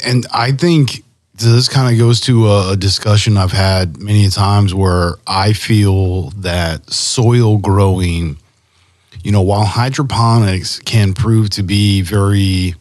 [0.04, 5.14] and I think this kind of goes to a, discussion I've had many times where
[5.26, 8.38] I feel that soil growing,
[9.22, 12.74] you know, while hydroponics can prove to be very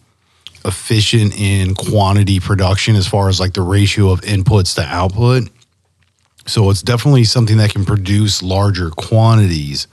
[0.63, 5.49] efficient in quantity production as far as like the ratio of inputs to output.
[6.47, 9.87] So it's definitely something that can produce larger quantities.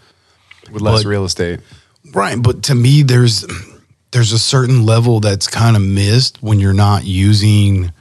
[0.71, 1.61] with less but- real estate
[2.13, 3.45] Right, but to me there's
[4.13, 7.93] there's a certain level that's kind of missed when you're not using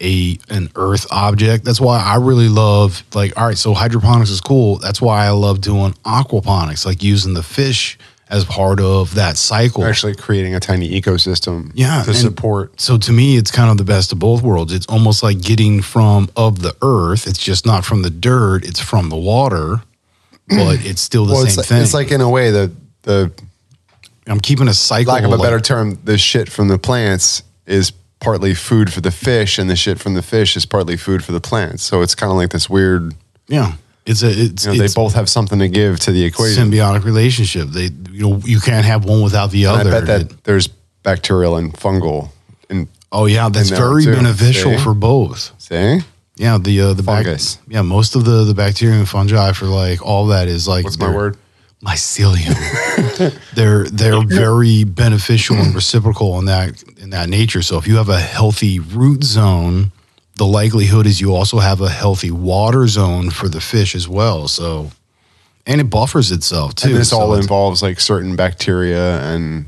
[0.00, 1.64] a an earth object.
[1.64, 4.78] That's why I really love like all right, so hydroponics is cool.
[4.78, 7.98] That's why I love doing aquaponics, like using the fish
[8.30, 9.84] as part of that cycle.
[9.84, 13.84] actually creating a tiny ecosystem Yeah, to support So to me, it's kind of the
[13.84, 14.72] best of both worlds.
[14.72, 17.26] It's almost like getting from of the earth.
[17.26, 18.64] It's just not from the dirt.
[18.66, 19.82] It's from the water,
[20.48, 21.82] but it's still the well, same it's, like, thing.
[21.82, 22.70] it's like in a way the
[23.02, 23.32] the
[24.28, 25.12] I'm keeping a cycle.
[25.12, 29.10] lack of a better term the shit from the plants is partly food for the
[29.10, 32.14] fish and the shit from the fish is partly food for the plants so it's
[32.14, 33.14] kind of like this weird
[33.46, 33.74] Yeah,
[34.06, 37.04] it's a it's, you know, they both have something to give to the equation symbiotic
[37.04, 37.68] relationship.
[37.68, 39.90] They you know you can't have one without the And other.
[39.90, 40.68] I bet that there's
[41.02, 42.30] bacterial and fungal
[42.68, 44.84] and oh yeah, that's that very beneficial See?
[44.84, 45.52] for both.
[45.58, 46.00] see
[46.36, 47.26] Yeah, the uh, the bac-
[47.68, 50.98] yeah, most of the the bacteria and fungi for like all that is like what's
[50.98, 51.36] my word
[51.82, 52.54] mycelium.
[53.54, 57.62] they're they're very beneficial and reciprocal in that in that nature.
[57.62, 59.92] So if you have a healthy root zone,
[60.36, 64.48] the likelihood is you also have a healthy water zone for the fish as well.
[64.48, 64.90] So
[65.66, 66.88] and it buffers itself too.
[66.88, 69.66] And this So all involves like certain bacteria and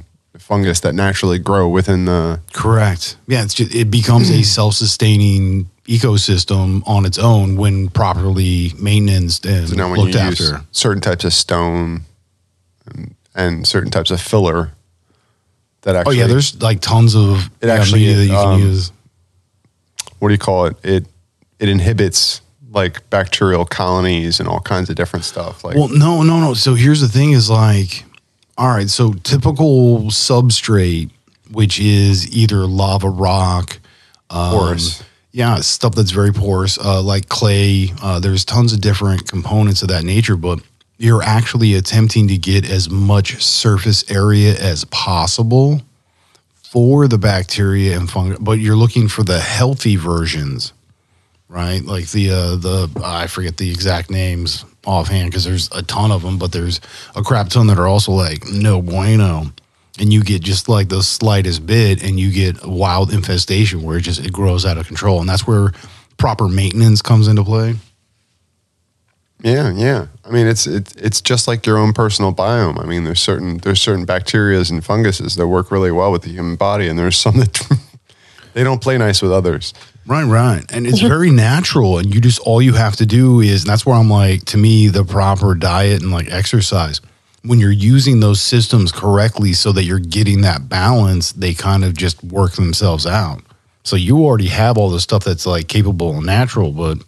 [0.50, 2.40] fungus that naturally grow within the.
[2.52, 3.16] Correct.
[3.28, 9.68] Yeah, it's just, it becomes a self-sustaining ecosystem on its own when properly maintained and
[9.68, 10.42] So now when looked you after.
[10.42, 12.02] use certain types of stone
[12.86, 14.72] and, and certain types of filler
[15.82, 16.16] that actually.
[16.16, 18.92] Oh yeah, there's like tons of It actually, media that you um, can use.
[20.18, 20.76] what do you call it?
[20.82, 21.06] It
[21.60, 25.62] it inhibits like bacterial colonies and all kinds of different stuff.
[25.62, 26.54] Like Well, no, no, no.
[26.54, 28.04] So here's the thing: is like,
[28.60, 28.90] all right.
[28.90, 31.10] So typical substrate,
[31.50, 33.78] which is either lava rock,
[34.28, 35.02] um, porous.
[35.32, 37.88] yeah, stuff that's very porous, uh, like clay.
[38.02, 40.60] Uh, there's tons of different components of that nature, but
[40.98, 45.80] you're actually attempting to get as much surface area as possible
[46.62, 50.74] for the bacteria and fungi, but you're looking for the healthy versions,
[51.48, 51.82] right?
[51.82, 56.22] Like the uh, the I forget the exact names offhand because there's a ton of
[56.22, 56.80] them, but there's
[57.14, 59.52] a crap ton that are also like no bueno,
[59.98, 63.98] and you get just like the slightest bit, and you get a wild infestation where
[63.98, 65.72] it just it grows out of control, and that's where
[66.16, 67.74] proper maintenance comes into play.
[69.42, 70.06] Yeah, yeah.
[70.24, 72.82] I mean, it's it's it's just like your own personal biome.
[72.82, 76.30] I mean, there's certain there's certain bacterias and funguses that work really well with the
[76.30, 77.78] human body, and there's some that
[78.52, 79.72] they don't play nice with others.
[80.10, 80.64] Right, right.
[80.72, 81.98] And it's very natural.
[81.98, 84.58] And you just, all you have to do is, and that's where I'm like, to
[84.58, 87.00] me, the proper diet and like exercise,
[87.44, 91.96] when you're using those systems correctly so that you're getting that balance, they kind of
[91.96, 93.40] just work themselves out.
[93.84, 96.98] So you already have all the stuff that's like capable and natural, but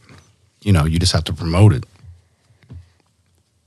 [0.62, 1.85] you know, you just have to promote it.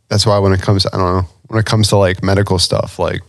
[0.07, 2.97] That's why when it comes, I don't know, when it comes to like medical stuff,
[2.99, 3.21] like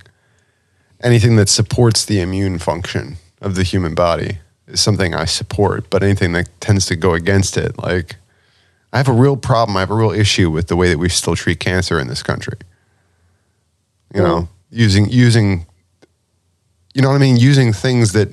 [1.03, 5.91] anything that supports the immune function of the human body is something I support.
[5.91, 8.17] But anything that tends to go against it, like
[8.93, 9.77] I have a real problem.
[9.77, 12.23] I have a real issue with the way that we still treat cancer in this
[12.23, 12.59] country.
[14.15, 14.49] You know, mm.
[14.71, 15.67] using using,
[16.95, 18.29] you know what I mean, using things that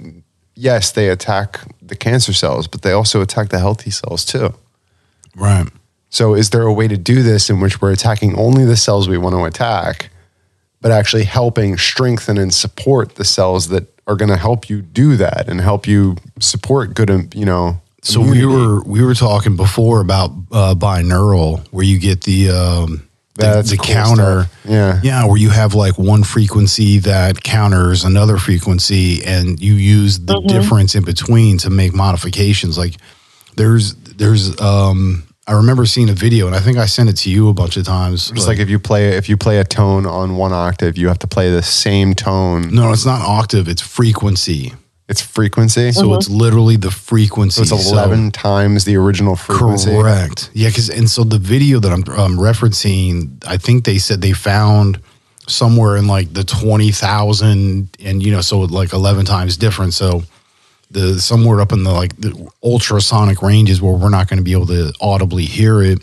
[0.56, 4.54] yes, they attack the cancer cells, but they also attack the healthy cells too.
[5.36, 5.68] Right.
[6.10, 9.10] So, is there a way to do this in which we're attacking only the cells
[9.10, 10.10] we want to attack,
[10.80, 15.16] but actually helping strengthen and support the cells that are going to help you do
[15.18, 17.80] that and help you support good, um, you know?
[18.02, 23.08] So we were we were talking before about uh, binaural, where you get the um,
[23.36, 24.66] the, That's the cool counter, stuff.
[24.66, 25.00] Yeah.
[25.02, 30.40] yeah, where you have like one frequency that counters another frequency, and you use the
[30.42, 32.78] difference in between to make modifications.
[32.78, 32.98] Like
[33.56, 37.30] there's there's um I remember seeing a video, and I think I sent it to
[37.30, 38.32] you a bunch of times.
[38.32, 41.20] It's like if you play if you play a tone on one octave, you have
[41.20, 42.74] to play the same tone.
[42.74, 44.74] no, it's not octave; it's frequency.
[45.10, 45.92] It's frequency.
[45.92, 47.66] So it's literally the frequency.
[47.66, 49.92] So it's So- eleven times the original frequency.
[49.92, 50.50] Correct.
[50.54, 54.32] Yeah, because and so the video that I'm um, referencing, I think they said they
[54.32, 55.00] found
[55.48, 59.94] somewhere in like the twenty thousand, and you know, so like eleven times different.
[59.94, 60.24] So
[60.94, 64.54] the somewhere up in the like the ultrasonic ranges where we're not going to be
[64.54, 66.00] able to audibly hear it,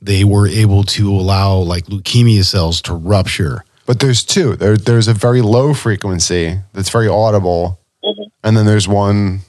[0.00, 3.64] they were able to allow like leukemia cells to rupture.
[3.86, 4.54] But there's two.
[4.54, 8.28] There, there's a very low frequency that's very audible, mm-hmm.
[8.44, 9.40] and then there's one.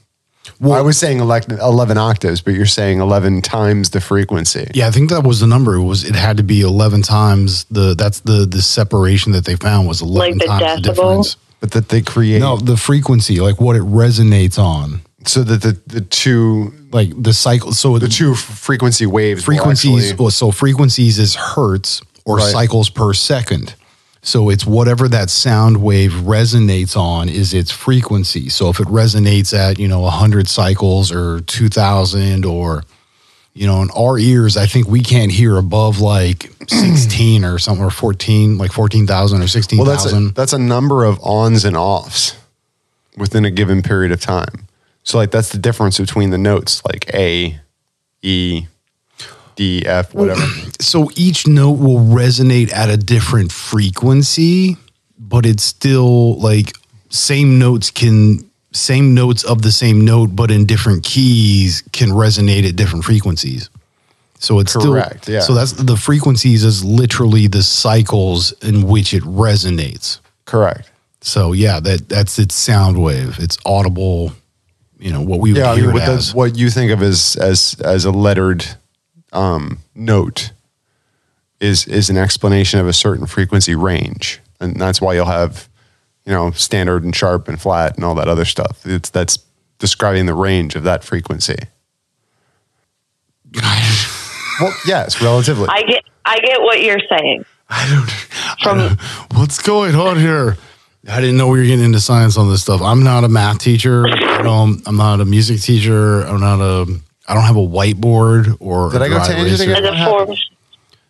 [0.58, 4.70] Well, I was saying elect- eleven octaves, but you're saying eleven times the frequency.
[4.74, 5.74] Yeah, I think that was the number.
[5.74, 9.56] It was it had to be eleven times the that's the the separation that they
[9.56, 11.36] found was eleven the times the difference.
[11.60, 15.78] But that they create No, the frequency, like what it resonates on, so that the,
[15.86, 17.72] the two like the cycle.
[17.72, 20.10] So the two frequency waves frequencies.
[20.10, 22.50] actually- well, so frequencies is hertz or Right.
[22.52, 23.74] cycles per second.
[24.22, 28.48] So it's whatever that sound wave resonates on is its frequency.
[28.50, 32.84] So if it resonates at you know hundred cycles or two thousand or
[33.60, 37.84] you know in our ears, I think we can't hear above like sixteen or something
[37.84, 41.66] or fourteen, like fourteen thousand or sixteen well, that's a, that's a number of ons
[41.66, 42.38] and offs
[43.18, 44.66] within a given period of time.
[45.02, 47.60] So like that's the difference between the notes, like A,
[48.22, 48.66] E,
[49.56, 50.40] D, F, whatever.
[50.80, 54.78] so each note will resonate at a different frequency,
[55.18, 56.72] but it's still like
[57.10, 62.68] same notes can same notes of the same note, but in different keys can resonate
[62.68, 63.68] at different frequencies.
[64.38, 65.40] So it's Correct, still yeah.
[65.40, 70.20] So that's the frequencies is literally the cycles in which it resonates.
[70.46, 70.90] Correct.
[71.20, 73.38] So yeah, that that's its sound wave.
[73.38, 74.32] It's audible.
[74.98, 76.32] You know what we would Yeah, I hear mean, what, as.
[76.32, 78.66] the, what you think of as as as a lettered
[79.32, 80.52] um, note
[81.60, 85.68] is is an explanation of a certain frequency range, and that's why you'll have,
[86.30, 88.86] you know, standard and sharp and flat and all that other stuff.
[88.86, 89.40] It's that's
[89.80, 91.56] describing the range of that frequency.
[94.60, 95.68] Well, yes, relatively.
[95.70, 97.46] I get I get what you're saying.
[97.70, 98.10] I don't.
[98.62, 99.00] From I don't-
[99.40, 100.58] what's going on here?
[101.10, 102.82] I didn't know we were getting into science on this stuff.
[102.82, 104.06] I'm not a math teacher.
[104.06, 106.20] I don't, I'm not a music teacher.
[106.26, 107.00] I'm not a.
[107.26, 108.90] I don't have a whiteboard or.
[108.92, 109.84] Did I I go tangent again?
[109.86, 110.36] a form,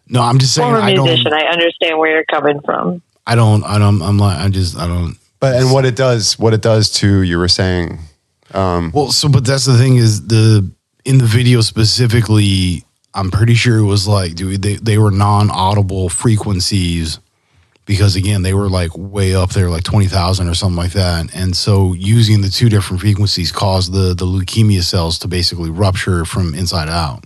[0.08, 0.70] No, I'm just saying.
[0.70, 1.42] former I musician, don't.
[1.42, 3.02] I understand where you're coming from.
[3.26, 3.62] I don't.
[3.64, 4.02] I don't.
[4.02, 4.38] I'm like.
[4.38, 4.76] I just.
[4.76, 5.16] I don't.
[5.38, 7.98] but and what it does, what it does to you were saying.
[8.52, 10.68] Um, Well, so but that's the thing is the
[11.04, 12.84] in the video specifically.
[13.12, 17.18] I'm pretty sure it was like, dude, they they were non-audible frequencies
[17.84, 21.34] because again they were like way up there, like twenty thousand or something like that.
[21.34, 26.24] And so using the two different frequencies caused the the leukemia cells to basically rupture
[26.24, 27.24] from inside out.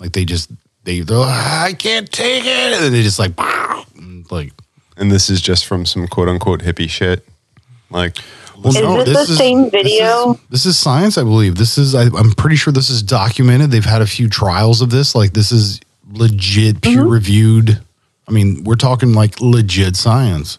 [0.00, 0.50] Like they just
[0.82, 3.32] they they're like, I can't take it, and they just like
[4.30, 4.52] like.
[5.00, 7.26] And this is just from some quote unquote hippie shit.
[7.90, 8.18] Like,
[8.62, 10.34] Well, Is this the same video?
[10.34, 11.56] This is, this is science, I believe.
[11.56, 11.94] This is.
[11.94, 13.70] I, I'm pretty sure this is documented.
[13.70, 15.14] They've had a few trials of this.
[15.14, 15.80] Like this is
[16.12, 17.08] legit, peer Mm-hmm.
[17.08, 17.80] reviewed.
[18.28, 20.58] I mean, we're talking like legit science.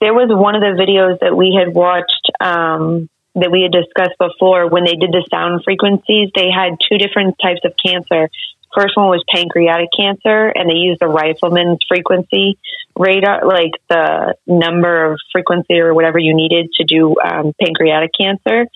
[0.00, 4.18] there was one of the videos that we had watched um, that we had discussed
[4.18, 8.28] before when they did the sound frequencies they had two different types of cancer
[8.76, 12.58] first one was pancreatic cancer and they used the rifleman's frequency
[12.96, 18.66] radar like the number of frequency or whatever you needed to do um, pancreatic cancer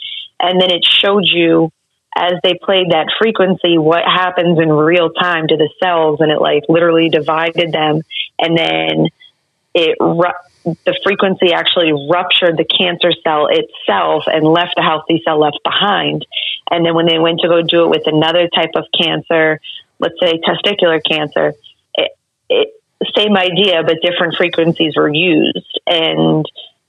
[0.40, 1.70] and then it showed you
[2.16, 6.40] as they played that frequency what happens in real time to the cells and it
[6.40, 8.02] like literally divided them
[8.38, 9.06] and then
[9.74, 15.40] it ru- the frequency actually ruptured the cancer cell itself and left a healthy cell
[15.40, 16.26] left behind.
[16.70, 19.60] And then when they went to go do it with another type of cancer,
[20.00, 21.54] let's say testicular cancer,
[21.94, 22.10] it,
[22.48, 22.68] it,
[23.16, 25.80] same idea, but different frequencies were used.
[25.86, 26.44] And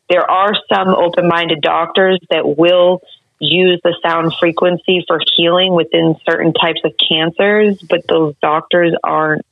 [0.10, 3.02] there are some open minded doctors that will
[3.40, 9.46] use the sound frequency for healing within certain types of cancers, but those doctors aren't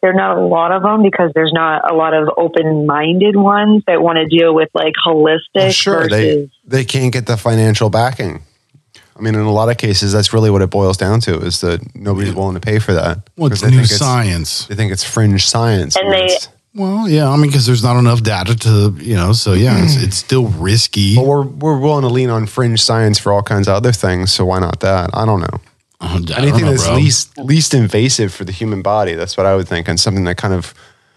[0.00, 3.82] there are not a lot of them because there's not a lot of open-minded ones
[3.86, 7.88] that want to deal with like holistic well, sure, they they can't get the financial
[7.88, 8.42] backing.
[9.16, 11.60] I mean, in a lot of cases, that's really what it boils down to: is
[11.60, 13.18] that nobody's willing to pay for that.
[13.36, 14.66] Well, it's 'Cause they new think science.
[14.66, 15.96] They think it's fringe science.
[15.96, 16.36] And they-
[16.76, 19.94] Well, yeah, I mean, because there's not enough data to, you know, so yeah, it's,
[19.94, 21.14] it's still risky.
[21.14, 24.32] but we're we're willing to lean on fringe science for all kinds of other things.
[24.32, 25.10] So why not that?
[25.14, 25.60] I don't know.
[26.00, 26.96] Uh, I don't Anything know, that's bro.
[26.96, 29.14] least least invasive for the human body.
[29.14, 30.74] That's what I would think, and something that kind of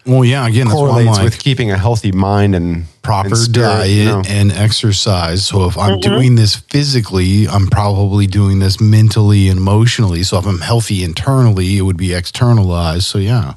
[0.08, 3.66] Well, yeah, again, that's correlates like with keeping a healthy mind and proper and spirit,
[3.66, 4.22] diet you know.
[4.26, 5.44] and exercise.
[5.44, 10.22] So if I'm doing this physically, I'm probably doing this mentally and emotionally.
[10.22, 13.04] So if I'm healthy internally, it would be externalized.
[13.04, 13.52] So yeah,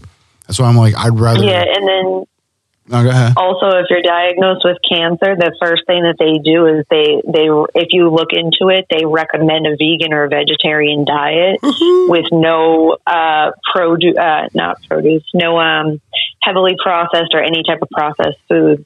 [0.48, 1.44] that's why I'm like, I'd rather.
[1.46, 2.26] yeah and then
[2.88, 3.34] No, go ahead.
[3.38, 7.48] also if you're diagnosed with cancer the first thing that they do is they they
[7.80, 13.52] if you look into it they recommend a vegan or vegetarian diet with no uh
[13.72, 16.02] produce uh not produce no um
[16.42, 18.86] heavily processed or any type of processed food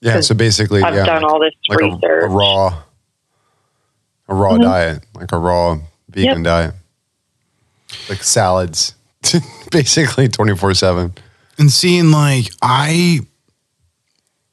[0.00, 2.82] Yeah, so basically, I've yeah, done all this like research a raw,
[4.28, 4.62] a raw Mm-hmm.
[4.62, 6.74] diet, like a raw vegan diet,
[8.08, 8.94] like salads,
[9.70, 11.12] basically twenty four seven.
[11.58, 13.20] And seeing like I,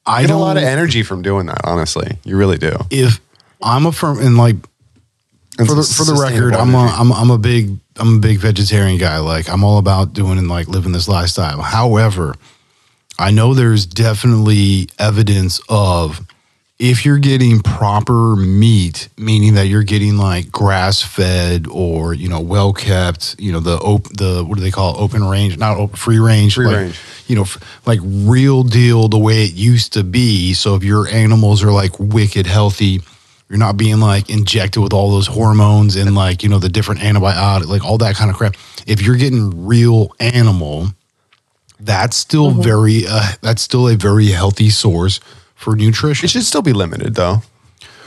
[0.06, 1.60] I Get a don't lot of energy from doing that.
[1.64, 2.76] Honestly, you really do.
[2.90, 3.20] if
[3.62, 4.56] I'm a firm and like
[5.56, 6.78] for the for the record, I'm a.
[6.86, 9.18] I'm I'm a big I'm a big vegetarian guy.
[9.18, 11.60] Like I'm all about doing and like living this lifestyle.
[11.60, 12.34] However,
[13.18, 16.26] I know there's definitely evidence of
[16.78, 22.40] if you're getting proper meat, meaning that you're getting like grass fed or you know
[22.40, 25.02] well kept, you know the op- the what do they call it?
[25.02, 27.00] open range, not open, free range, Free like, range.
[27.26, 30.54] you know, f- like real deal the way it used to be.
[30.54, 33.02] So if your animals are like wicked healthy,
[33.50, 37.00] you're not being like injected with all those hormones and like, you know, the different
[37.02, 38.54] antibiotic, like all that kind of crap.
[38.86, 40.86] If you're getting real animal,
[41.80, 42.62] that's still Mm-hmm.
[42.62, 45.18] very, uh, that's still a very healthy source
[45.56, 46.24] for nutrition.
[46.26, 47.42] It should still be limited, though.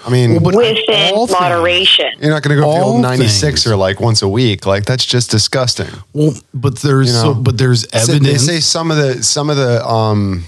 [0.06, 2.92] I mean, but within all things- moderation you're not going to go for the all
[2.96, 3.68] old ninety six things.
[3.74, 4.66] or like once a week.
[4.66, 5.88] Like that's just disgusting.
[6.12, 8.46] Well, but there's, You know, so, but there's So evidence.
[8.46, 10.44] They say some of the some of the um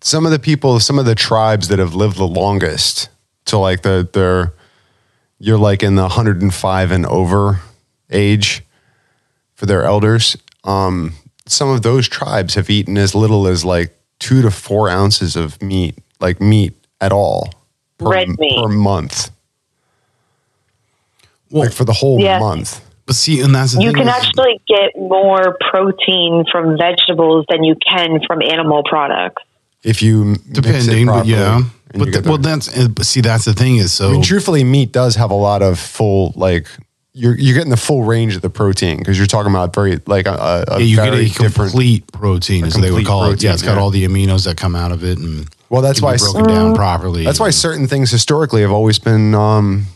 [0.00, 3.08] some of the people, some of the tribes that have lived the longest
[3.48, 4.52] to like the they're
[5.38, 7.60] you're like in the 105 and over
[8.10, 8.62] age
[9.54, 10.36] for their elders.
[10.64, 11.12] Um,
[11.46, 15.60] some of those tribes have eaten as little as like two to four ounces of
[15.62, 17.52] meat, like meat at all
[17.98, 18.60] per, Red meat.
[18.60, 19.30] per month,
[21.50, 22.38] well, like for the whole Yeah.
[22.38, 22.80] month.
[23.06, 27.46] but see, and that's the you thing can is- actually get more protein from vegetables
[27.48, 29.42] than you can from animal products
[29.82, 31.60] If you mix it depending, but yeah.
[31.92, 34.08] And But the, well, that's, uh, see, that's the thing is so.
[34.08, 36.66] I mean, truthfully, meat does have a lot of full like
[37.14, 40.26] you're you're getting the full range of the protein because you're talking about very like
[40.26, 41.70] a, a Yeah, you get a different.
[41.72, 43.42] complete protein, as they would complete call it.
[43.42, 43.82] Yeah, it's protein, got yeah.
[43.82, 46.44] all the aminos that come out of it, and Well, that's can why be broken
[46.46, 47.24] down properly.
[47.24, 49.86] that's why certain things historically have always been um,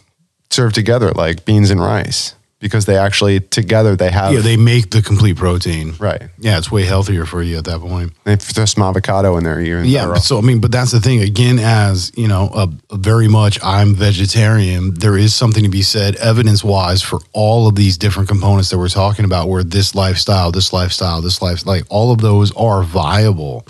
[0.50, 4.90] served together, like beans and rice, because they actually together they have yeah, they make
[4.90, 5.94] the complete protein.
[5.98, 6.22] right.
[6.38, 8.12] Yeah, it's way healthier for you at that point.
[8.24, 9.60] They throw some avocado in there.
[9.60, 11.20] Even Yeah, but so I mean, but that's the thing.
[11.20, 14.94] Again, as you know, uh, very much I'm vegetarian.
[14.94, 18.78] There is something to be said, evidence wise, for all of these different components that
[18.78, 19.48] we're talking about.
[19.48, 23.66] Where this lifestyle, this lifestyle, this life, like all of those are viable.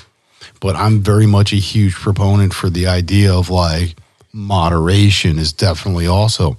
[0.61, 3.97] But I'm very much a huge proponent for the idea of like
[4.35, 6.59] moderation is definitely also.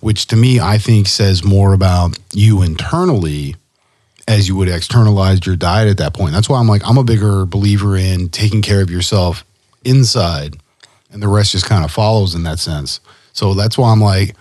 [0.00, 3.56] Which to me I think says more about you internally
[4.26, 6.32] as you would externalize your diet at that point.
[6.32, 9.44] That's why I'm like I'm a bigger believer in taking care of yourself
[9.84, 10.56] inside
[11.10, 13.00] and the rest just kind of follows in that sense.
[13.32, 14.34] So that's why I'm like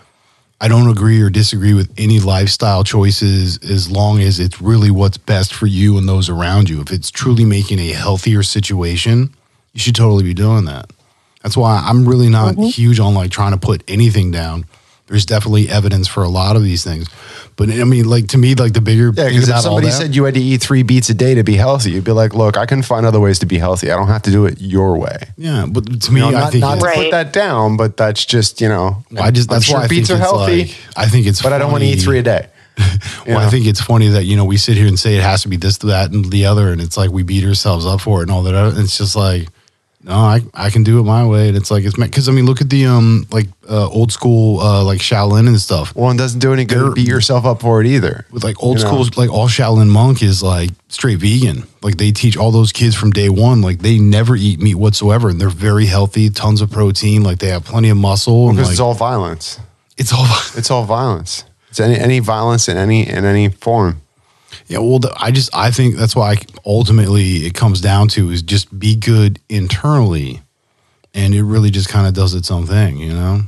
[0.63, 5.17] I don't agree or disagree with any lifestyle choices as long as it's really what's
[5.17, 6.79] best for you and those around you.
[6.79, 9.33] If it's truly making a healthier situation,
[9.73, 10.89] you should totally be doing that.
[11.41, 12.63] That's why I'm really not mm-hmm.
[12.63, 14.65] huge on like trying to put anything down.
[15.07, 17.07] There's definitely evidence for a lot of these things.
[17.57, 20.15] But I mean, like to me, like the bigger Yeah, because if somebody that- said
[20.15, 22.57] you had to eat three beets a day to be healthy, you'd be like, "Look,
[22.57, 23.91] I can find other ways to be healthy.
[23.91, 26.49] I don't have to do it your way." yeah, but to me, You know, I
[26.49, 29.03] think not it's- to put that down, but that's just you know.
[29.19, 31.41] I just I'm that's sure why I beets think are healthy, like- I think it's,
[31.41, 32.03] but I don't want to eat funny.
[32.03, 32.47] three a day.
[33.27, 35.43] Well, I think it's funny that you know we sit here and say it has
[35.43, 38.19] to be this, that, and the other, and it's like we beat ourselves up for
[38.19, 38.55] it and all that.
[38.55, 39.47] other- It's just like,
[40.03, 42.45] no, I I can do it my way, and it's like it's because I mean,
[42.45, 45.95] look at the um like uh, old school uh, like Shaolin and stuff.
[45.95, 48.25] Well, it doesn't do any good They're- beat yourself up for it either.
[48.31, 49.03] With like old You know?
[49.03, 51.63] school, like all Shaolin monk is like straight vegan.
[51.81, 55.29] Like they teach all those kids from day one, like they never eat meat whatsoever,
[55.29, 58.67] and they're very healthy, tons of protein, like they have plenty of muscle, and Because
[58.67, 59.59] like it's all violence.
[59.97, 60.27] it's all
[60.57, 61.45] It's all violence.
[61.69, 64.01] It's any any violence in any in any form.
[64.67, 68.77] Yeah, well, I just I think that's why ultimately it comes down to is just
[68.77, 70.41] be good internally,
[71.13, 73.41] and it really just kind of does its own thing, you know.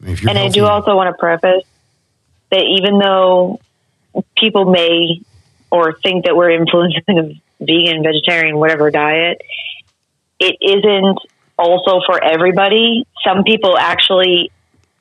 [0.00, 1.64] I mean, if you're and I do also want to preface
[2.50, 3.60] that even though
[4.36, 5.20] people may
[5.70, 9.42] or think that we're influencing a vegan, vegetarian, whatever diet,
[10.38, 11.18] it isn't
[11.58, 13.06] also for everybody.
[13.24, 14.50] Some people actually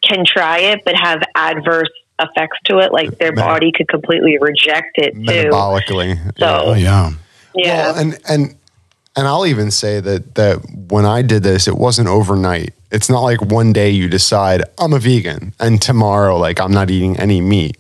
[0.01, 1.89] can try it but have adverse
[2.19, 5.19] effects to it, like their body could completely reject it too.
[5.21, 6.17] Metabolically.
[6.39, 7.11] So- Oh yeah,
[7.53, 7.91] Yeah.
[7.91, 8.55] Well, and and
[9.17, 10.57] and I'll even say that that
[10.89, 12.73] when I did this, it wasn't overnight.
[12.91, 16.89] It's not like one day you decide I'm a vegan and tomorrow like I'm not
[16.89, 17.77] eating any meat.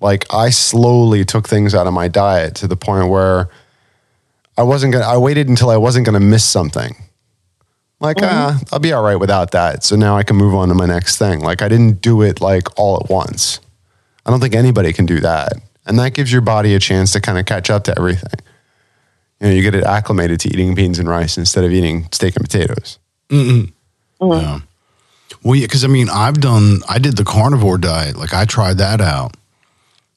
[0.00, 3.48] Like I slowly took things out of my diet to the point where
[4.58, 5.06] I wasn't gonna.
[5.06, 6.94] I waited until I wasn't gonna miss something.
[8.04, 9.84] Like ah, I'll be all right without that.
[9.84, 11.40] So now I can move on to my next thing.
[11.40, 13.60] Like I didn't do it like all at once.
[14.26, 15.54] I don't think anybody can do that,
[15.86, 18.40] and that gives your body a chance to kind of catch up to everything
[19.44, 22.36] you know, you get it acclimated to eating beans and rice instead of eating steak
[22.36, 22.98] and potatoes.
[23.28, 24.24] Mm-hmm.
[24.24, 24.40] Mm-hmm.
[24.40, 24.60] yeah.
[25.42, 28.16] Well, yeah, because I mean, I've done, I did the carnivore diet.
[28.16, 29.36] Like I tried that out,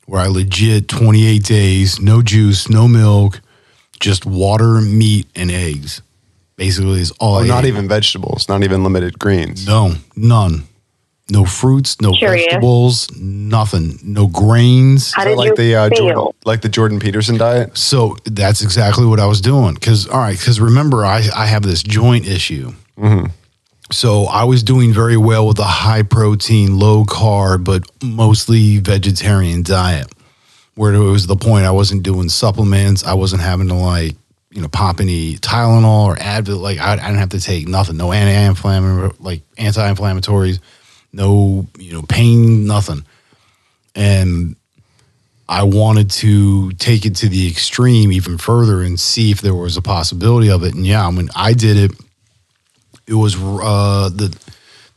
[0.06, 3.42] where I legit 28 days, no juice, no milk,
[4.00, 6.02] just water, meat, and eggs.
[6.58, 7.36] Basically, is all.
[7.36, 7.70] Or I not ate.
[7.70, 9.66] even vegetables, not even limited greens.
[9.68, 10.64] No, none.
[11.30, 12.46] No fruits, no Curious.
[12.46, 14.00] vegetables, nothing.
[14.02, 15.12] No grains.
[15.14, 15.98] How Is that did like you the uh, fail?
[15.98, 17.78] Jordan, like the Jordan Peterson diet.
[17.78, 19.74] So that's exactly what I was doing.
[19.74, 22.72] Because all right, because remember, I I have this joint issue.
[23.92, 29.64] So I was doing very well with a high protein, low carb, but mostly vegetarian
[29.64, 30.08] diet.
[30.76, 34.16] Where it was the point I wasn't doing supplements, I wasn't having to like
[34.58, 36.60] you know pop any Tylenol or Advil.
[36.60, 40.60] Like I, I didn't have to take nothing, no anti-inflammatory, like anti-inflammatories,
[41.14, 43.06] no you know pain, nothing.
[43.94, 44.56] And
[45.48, 49.78] I wanted to take it to the extreme even further and see if there was
[49.78, 50.74] a possibility of it.
[50.74, 51.92] And yeah, mean, I did it.
[53.06, 54.36] It was uh, the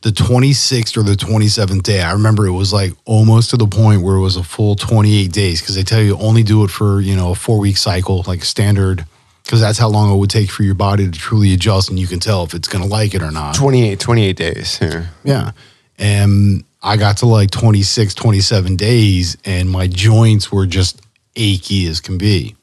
[0.01, 2.01] the 26th or the 27th day.
[2.01, 5.31] I remember it was like almost to the point where it was a full 28
[5.31, 8.23] days because they tell you only do it for you know a four week cycle,
[8.25, 9.05] like standard,
[9.43, 12.07] because that's how long it would take for your body to truly adjust, and you
[12.07, 13.55] can tell if it's going to like it or not.
[13.55, 14.79] 28, 28 days.
[14.81, 15.05] Yeah.
[15.23, 15.51] Yeah.
[15.97, 21.01] And I got to like 26, 27 days, and my joints were just
[21.35, 22.55] achy as can be.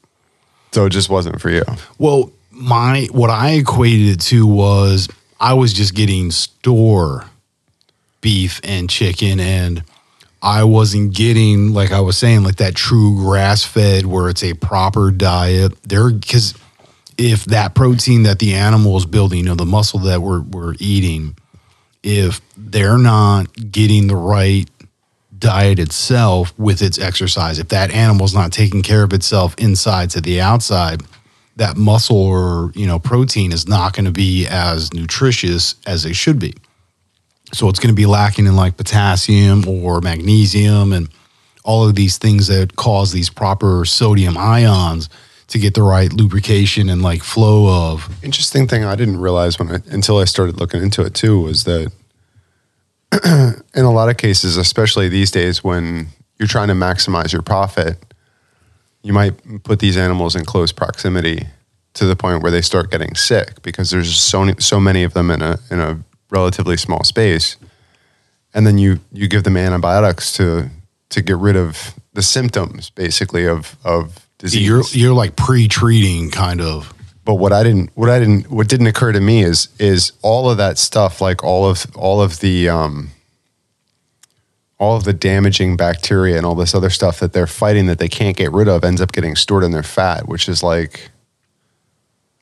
[0.72, 1.64] So it just wasn't for you.
[1.98, 5.08] Well, my what I equated it to was
[5.40, 7.26] I was just getting store
[8.20, 9.84] beef and chicken and
[10.42, 14.54] I wasn't getting like I was saying like that true grass fed where it's a
[14.54, 15.80] proper diet.
[15.84, 16.54] There cuz
[17.18, 20.74] if that protein that the animal is building, you know, the muscle that we're we're
[20.78, 21.36] eating,
[22.02, 24.70] if they're not getting the right
[25.36, 30.20] diet itself with its exercise, if that animal's not taking care of itself inside to
[30.20, 31.02] the outside,
[31.56, 36.14] that muscle or you know protein is not going to be as nutritious as it
[36.14, 36.54] should be.
[37.52, 41.08] So it's going to be lacking in like potassium or magnesium and
[41.64, 45.08] all of these things that cause these proper sodium ions
[45.48, 48.08] to get the right lubrication and like flow of.
[48.22, 51.64] Interesting thing I didn't realize when I, until I started looking into it too was
[51.64, 51.90] that
[53.74, 58.14] in a lot of cases, especially these days when you're trying to maximize your profit,
[59.02, 61.46] you might put these animals in close proximity
[61.94, 65.30] to the point where they start getting sick because there's so so many of them
[65.30, 65.98] in a in a
[66.30, 67.56] relatively small space.
[68.54, 70.68] and then you you give them antibiotics to
[71.08, 74.66] to get rid of the symptoms, basically of of disease.
[74.66, 76.92] You're you're like pre-treating kind of.
[77.24, 80.50] but what I didn't what I didn't what didn't occur to me is is all
[80.50, 83.10] of that stuff like all of all of the um
[84.80, 88.08] all of the damaging bacteria and all this other stuff that they're fighting that they
[88.08, 91.10] can't get rid of ends up getting stored in their fat, which is like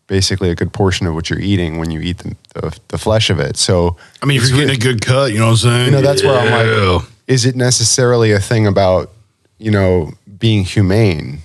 [0.06, 3.30] basically a good portion of what you're eating when you eat the, the, the flesh
[3.30, 3.56] of it.
[3.56, 5.84] So I mean, if you're getting a good cut, you know what I'm saying?
[5.86, 6.90] you know that's where I'm Yeah.
[6.98, 9.10] like, is it necessarily a thing about
[9.58, 11.38] you know being humane,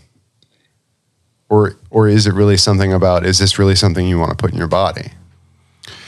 [1.52, 4.52] or or is it really something about is this really something you want to put
[4.52, 5.12] in your body?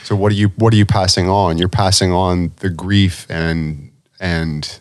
[0.04, 1.58] So what are you what are you passing on?
[1.58, 4.80] You're passing on the grief and and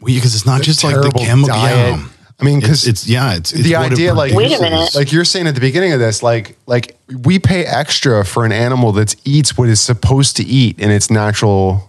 [0.00, 1.54] Well, because it's not just like the chemical.
[1.54, 1.96] diet.
[2.00, 2.08] Yeah.
[2.40, 4.94] I mean, because it's yeah, it's, it's the what it idea like Wait a minute.
[4.96, 8.50] like you're saying at the beginning of this like like we pay extra for an
[8.52, 11.88] animal that eats what it's supposed to eat in its natural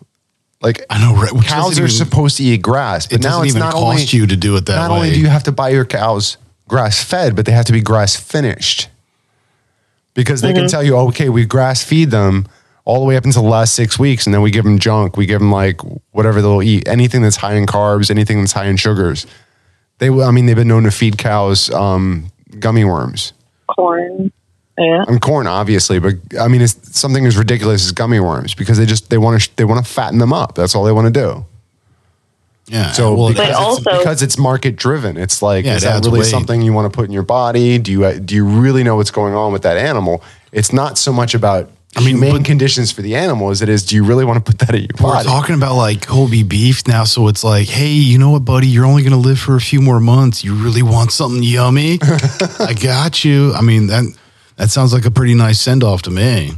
[0.62, 1.32] like I know, right?
[1.46, 3.84] Cows are even- supposed to eat grass but It now doesn't it's even not cost
[3.86, 4.98] only you to do it that not way.
[4.98, 6.38] only do you have to buy your cows
[6.74, 8.88] grass fed but they have to be grass finished
[10.16, 12.48] because they can tell you okay we grass feed them
[12.86, 15.16] all the way up until the last six weeks and then we give them junk.
[15.16, 15.80] We give them like
[16.12, 16.88] whatever they'll eat.
[16.88, 19.28] Anything that's high in carbs anything that's high in sugars.
[20.00, 23.34] They will i mean they've been known to feed cows um, gummy worms.
[23.76, 24.32] Corn.
[24.76, 25.06] Yeah.
[25.08, 28.88] and corn obviously but i mean it's something as ridiculous as gummy worms because they
[28.88, 30.56] just they want to they want to fatten them up.
[30.56, 31.46] That's all they want to do
[32.68, 32.92] yeah.
[32.92, 35.88] so well, because, But it's, also- because it's market driven it's like Yeah, is it
[35.88, 36.30] that really weight.
[36.30, 38.96] something you want to put in your body do you uh, do you really know
[38.96, 42.42] what's going on with that animal it's not so much about I mean, mean, humane
[42.42, 44.74] but- conditions for the animal as it is do you really want to put that
[44.74, 48.32] in your We're talking about like Kobe beef now, so it's like, hey, you know
[48.32, 48.66] what, buddy?
[48.68, 50.44] You're only going to live for a few more months.
[50.44, 52.00] You really want something yummy?
[52.60, 53.54] I got you.
[53.54, 54.06] I mean that
[54.56, 56.54] that sounds like a pretty nice send off to me.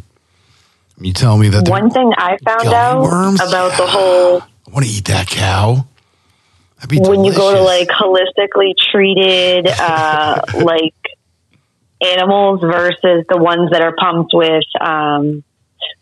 [1.01, 3.41] You tell me that One thing I found out worms?
[3.41, 5.85] about the whole I want to eat that cow.
[6.89, 10.93] When you go to like holistically treated uh, like
[12.01, 15.43] animals versus the ones that are pumped with um,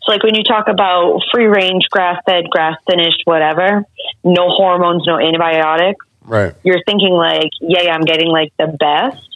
[0.02, 3.84] so like when you talk about free range grass fed grass finished whatever
[4.22, 6.54] no hormones no antibiotics right.
[6.62, 9.30] you're thinking like yeah i'm getting like the best.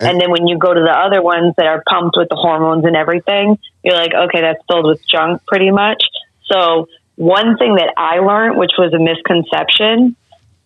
[0.00, 2.84] And then when you go to the other ones that are pumped with the hormones
[2.84, 6.02] and everything you're like okay that's filled with junk pretty much.
[6.44, 10.16] So one thing that i learned which was a misconception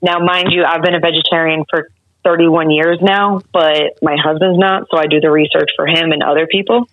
[0.02, 1.90] now mind you i've been a vegetarian for
[2.24, 6.22] 31 years now but my husband's not so i do the research for him and
[6.22, 6.88] other people.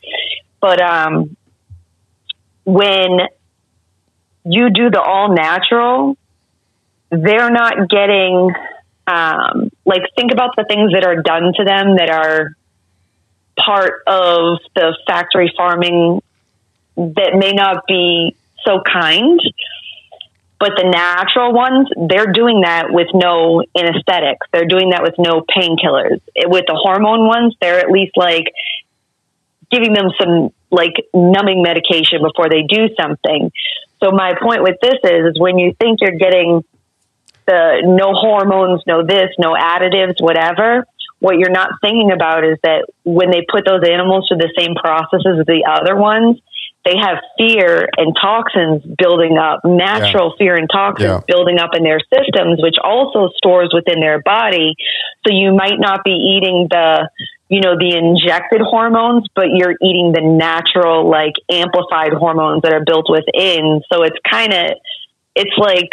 [0.61, 1.35] But um
[2.63, 3.19] when
[4.43, 6.17] you do the all natural
[7.11, 8.51] they're not getting
[9.07, 12.55] um, like think about the things that are done to them that are
[13.57, 16.21] part of the factory farming
[16.97, 19.39] that may not be so kind
[20.59, 24.47] but the natural ones they're doing that with no anesthetics.
[24.53, 26.21] They're doing that with no painkillers.
[26.47, 28.45] With the hormone ones they're at least like
[29.71, 33.51] giving them some like numbing medication before they do something.
[34.03, 36.63] So my point with this is, is when you think you're getting
[37.47, 40.85] the no hormones, no this, no additives, whatever,
[41.19, 44.75] what you're not thinking about is that when they put those animals through the same
[44.75, 46.39] processes as the other ones,
[46.85, 51.19] they have fear and toxins building up, natural fear and toxins Yeah.
[51.27, 54.75] building up in their systems, which also stores within their body.
[55.27, 57.09] So you might not be eating the,
[57.49, 62.83] you know, the injected hormones, but you're eating the natural, like amplified hormones that are
[62.85, 63.81] built within.
[63.91, 64.77] So it's kind of,
[65.35, 65.89] it's like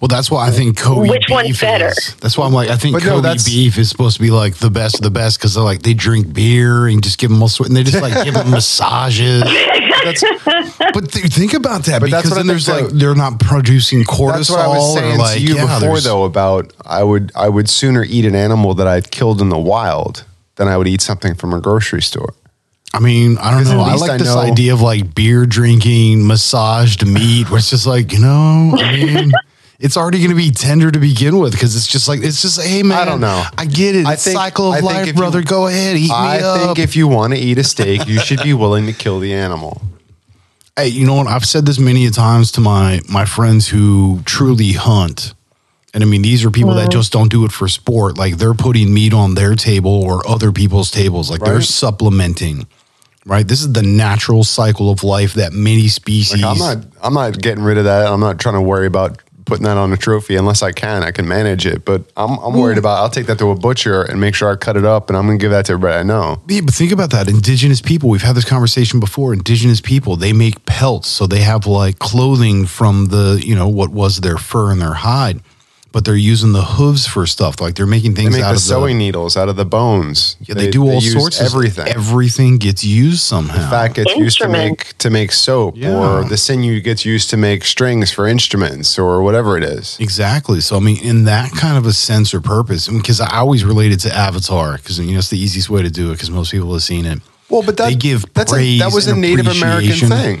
[0.00, 1.88] Well, that's why I think Kobe Which beef one's better?
[1.88, 4.22] is- That's why I'm like, I think But no, Kobe that's- beef is supposed to
[4.22, 7.18] be like the best of the best because they're like they drink beer and just
[7.18, 9.42] give them all sweat and they just like give them massages.
[10.04, 10.22] that's,
[10.92, 12.96] But th- think about that But that's because what then there's like though.
[12.98, 14.32] they're not producing cortisol.
[14.34, 17.48] that's what i was saying like, to you yeah, before though about i would i
[17.48, 20.24] would sooner eat an animal that i'd killed in the wild
[20.56, 22.34] than i would eat something from a grocery store
[22.92, 23.80] I mean, I don't know.
[23.82, 27.88] I like I this know- idea of like beer drinking, massaged meat, where it's just
[27.88, 29.32] like you know, I mean.
[29.80, 32.60] It's already going to be tender to begin with because it's just like it's just
[32.60, 32.96] hey man.
[32.98, 33.44] I don't know.
[33.58, 34.06] I get it.
[34.06, 35.42] I It's think- cycle of I think life, if you- brother.
[35.42, 36.56] Go ahead, eat I me up.
[36.60, 39.18] I think if you want to eat a steak, you should be willing to kill
[39.20, 39.82] the animal.
[40.76, 41.26] Hey, you know what?
[41.28, 45.34] I've said this many a times to my my friends who truly hunt.
[45.92, 48.18] And I mean, these are people that just don't do it for sport.
[48.18, 51.30] Like they're putting meat on their table or other people's tables.
[51.30, 52.66] Like they're supplementing.
[53.26, 53.46] Right?
[53.48, 57.40] This is the natural cycle of life that many species Like, I'm not I'm not
[57.40, 58.06] getting rid of that.
[58.06, 61.02] I'm not trying to worry about putting that on a trophy unless I can.
[61.02, 63.02] I can manage it, but I'm I'm worried about.
[63.02, 65.26] I'll take that to a butcher and make sure I cut it up, and I'm
[65.26, 66.42] gonna give that to everybody I know.
[66.48, 67.28] Yeah, but think about that.
[67.28, 69.32] Indigenous people, we've had this conversation before.
[69.32, 71.08] Indigenous people, they make pelts.
[71.08, 74.94] So they have like clothing from the, you know, what was their fur and their
[74.94, 75.40] hide.
[75.94, 77.60] But they're using the hooves for stuff.
[77.60, 79.04] Like they're making things They things make out the of sewing the.
[79.04, 80.36] needles out of the bones.
[80.40, 81.86] Yeah, they, do all use sorts of everything.
[81.86, 83.70] Everything gets used somehow.
[83.70, 85.96] fat gets used to make to make soap, Yeah.
[85.96, 89.96] or the sinew gets used to make strings for instruments, or whatever it is.
[90.00, 90.60] Exactly.
[90.60, 94.00] So I mean, in that kind of a sense or purpose, because I always related
[94.00, 96.72] to Avatar, because you know it's the easiest way to do it, because most people
[96.72, 97.20] have seen it.
[97.48, 100.08] Well, but that They give that's a, praise that was a Native American appreciation.
[100.08, 100.40] thing.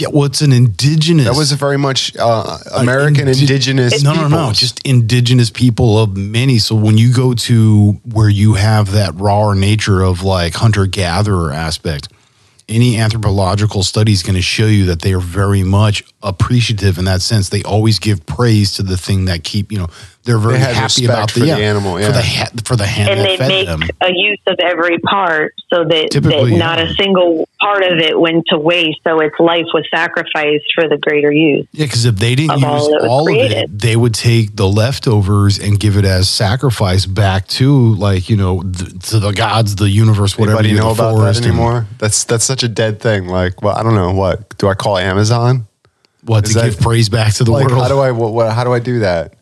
[0.00, 1.26] Yeah, well, it's an indigenous.
[1.26, 4.02] That was a very much uh, American indi- indigenous.
[4.02, 4.36] No, no, no.
[4.36, 4.58] peoples.
[4.58, 6.58] Just indigenous people of many.
[6.58, 11.52] So when you go to where you have that raw nature of like hunter gatherer
[11.52, 12.08] aspect,
[12.66, 17.04] any anthropological study is going to show you that they are very much appreciative in
[17.04, 17.50] that sense.
[17.50, 19.88] They always give praise to the thing that keep you know
[20.24, 22.10] they're very had happy respect about for the animal, for yeah.
[22.12, 23.82] the ha- for the hand and that they fed make them.
[24.02, 26.84] a use of every part so that, Typically, that not yeah.
[26.90, 29.00] a single part of it went to waste.
[29.02, 31.66] So its life was sacrificed for the greater use.
[31.72, 35.58] Yeah, because if they didn't use all all of it, they would take the leftovers
[35.58, 39.88] and give it as sacrifice back to, like you know, th- to the gods, the
[39.88, 40.58] universe, whatever.
[40.58, 41.86] Anybody you know the about forest that and- anymore?
[41.98, 43.26] That's that's such a dead thing.
[43.26, 44.12] Like, well, I don't know.
[44.12, 45.66] What do I call Amazon?
[46.24, 47.80] What Is to that- give praise back to the Like, world?
[47.82, 49.34] how do I what, what how do I do that?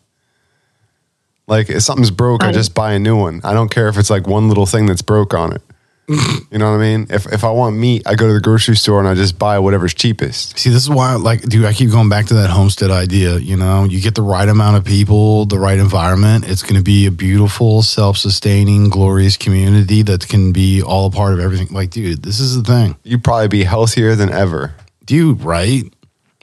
[1.49, 3.41] Like, if something's broke, I I- just buy a new one.
[3.43, 5.61] I don't care if it's like one little thing that's broke on it.
[6.51, 7.05] you know what I mean?
[7.11, 9.59] If if I want meat, I go to the grocery store and I just buy
[9.59, 10.57] whatever's cheapest.
[10.57, 13.37] See, this is why, like, dude, I keep going back to that homestead idea.
[13.37, 16.49] You know, you get the right amount of people, the right environment.
[16.49, 21.33] It's going to be a beautiful, self-sustaining, glorious community that can be all a part
[21.33, 21.67] of everything.
[21.69, 24.73] Like, dude, this is the thing, You'd probably be healthier than ever.
[25.05, 25.43] dude.
[25.43, 25.83] Right?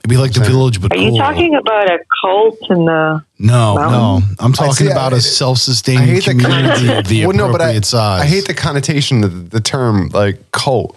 [0.06, 1.18] It'd be like the village, but Are you cool.
[1.18, 3.24] talking about a cult in the?
[3.40, 3.90] No, no.
[3.90, 4.36] mountain?
[4.38, 7.50] I'm talking see, about I- a self-sustaining I hate the community of the well, no,
[7.50, 8.22] but I, appropriate size.
[8.22, 10.96] I hate the connotation of the term like cult.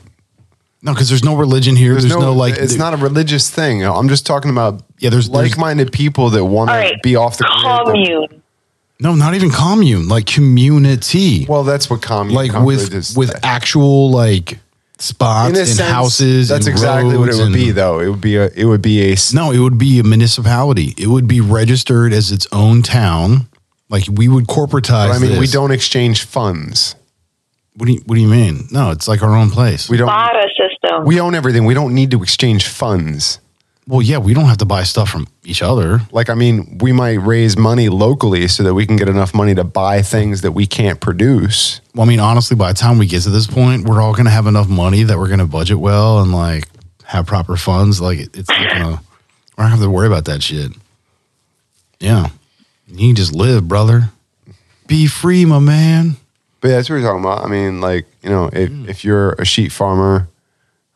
[0.84, 1.94] no, because there's no religion here.
[1.94, 2.56] There's, no, like.
[2.58, 3.84] it's not a religious thing.
[3.84, 7.16] I'm just talking about Yeah, there's- there's- like-minded people that want All to right, be
[7.16, 7.86] off the grid.
[7.86, 8.42] commune.
[9.00, 10.08] No, not even commune.
[10.08, 11.48] Like community.
[11.50, 12.36] Well, that's what commune.
[12.36, 13.18] like with is.
[13.18, 14.60] with actual like
[15.00, 16.50] spots in a and sense, houses.
[16.50, 18.00] That's and exactly what it would and- be, though.
[18.00, 18.50] It would be a.
[18.56, 19.16] It would be a.
[19.34, 20.94] No, it would be a municipality.
[20.98, 23.48] It would be registered as its own town.
[23.90, 25.08] Like we would corporatize.
[25.10, 26.96] But I mean, we don't exchange funds.
[27.76, 28.68] What do you What do you mean?
[28.72, 29.90] No, it's like our own place.
[29.90, 30.08] We don't.
[30.08, 31.06] Barter system.
[31.06, 31.66] We own everything.
[31.66, 33.40] We don't need to exchange funds.
[33.90, 36.00] Well, yeah, we don't have to buy stuff from each other.
[36.12, 39.56] Like, I mean, we might raise money locally so that we can get enough money
[39.56, 41.82] to buy things that we can't produce.
[41.96, 44.26] Well, I mean, honestly, by the time we get to this point, we're all going
[44.26, 46.66] to have enough money that we're going to budget well and like
[47.06, 48.00] have proper funds.
[48.00, 49.02] Like it- it's not gonna,
[49.58, 50.72] we're not have to worry about that shit.
[52.00, 52.28] Yeah,
[52.88, 54.10] you can just live, brother.
[54.88, 56.16] Be free, my man.
[56.62, 57.44] But yeah, that's what we're talking about.
[57.46, 58.88] I mean, like, you know, if, Hmm.
[58.90, 60.28] if you're a sheep farmer,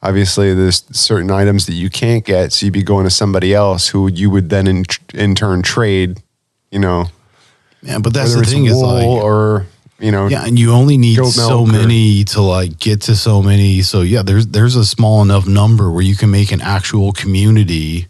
[0.04, 2.52] obviously there's certain items that you can't get.
[2.54, 4.84] So you'd be going to somebody else who you would then in,
[5.14, 6.22] in turn trade,
[6.72, 7.06] you know,
[7.82, 9.66] Yeah, but that's whether the it's thing is like, or,
[10.00, 13.16] you know, yeah, and you only need so milk or- many to like get to
[13.16, 13.82] so many.
[13.82, 18.08] So yeah, there's there's a small enough number where you can make an actual community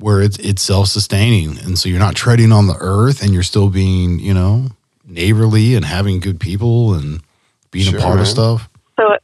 [0.00, 3.42] where it's it's self sustaining, and so you're not treading on the earth, and you're
[3.44, 4.66] still being you know
[5.06, 7.22] neighborly and having good people and
[7.70, 8.22] being Sure, a part man.
[8.22, 8.68] of stuff.
[8.98, 9.16] So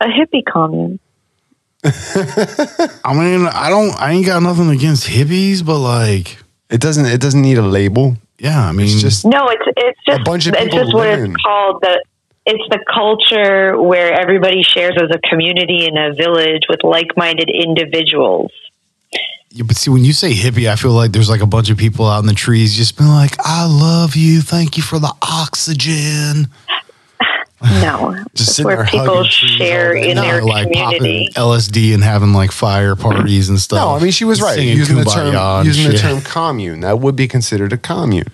[0.00, 0.98] a hippie commune.
[3.04, 7.20] I mean, I don't, I ain't got nothing against hippies, but like, it doesn't, it
[7.20, 8.16] doesn't need a label.
[8.38, 10.94] yeah, I mean, It's just, No, it's it's just a bunch of it's people just
[10.94, 11.32] what living.
[11.32, 11.80] it's called.
[11.82, 12.02] The
[12.46, 18.50] it's the culture where everybody shares as a community in a village with like-minded individuals.
[19.50, 21.76] Yeah, but see, when you say hippie, I feel like there's like a bunch of
[21.76, 24.40] people out in the trees just being like, I love you.
[24.42, 26.48] Thank you for the oxygen.
[27.62, 31.28] No, Just it's sitting where there people share in No, their like community.
[31.32, 33.78] popping LSD and having like fire parties and stuff.
[33.80, 34.54] no, I mean, she was right.
[34.56, 38.28] Singing Using the term, and using the term commune, that would be considered a commune.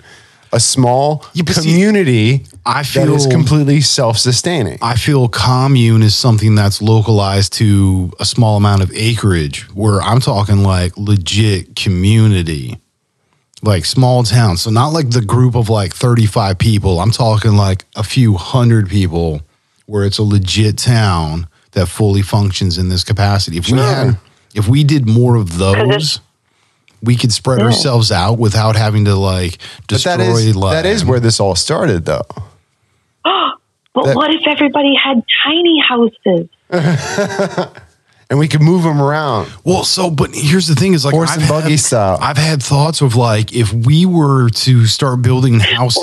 [0.53, 4.79] A small Yeah, but see, community I that is feel- completely self-sustaining.
[4.81, 10.20] I feel commune is something that's localized to a small amount of acreage, where I'm
[10.20, 12.79] talking like legit community,
[13.66, 14.56] like small town.
[14.56, 17.00] So not like the group of like 35 people.
[17.00, 19.42] I'm talking like a few hundred people,
[19.86, 23.58] where it's a legit town that fully functions in this capacity.
[23.58, 24.16] If we had,
[24.54, 26.20] if we did more of those.
[27.02, 27.66] We could spread Yeah.
[27.66, 30.76] ourselves out without having to like But destroy that is land.
[30.76, 32.22] that is where this all started, though.
[33.94, 36.48] But that- what if everybody had tiny houses?
[38.29, 39.53] and we could move them around.
[39.64, 42.18] Well, so but here's the thing: is like Horse I've and buggy had, style.
[42.20, 46.03] I've had thoughts of like if we were to start building houses.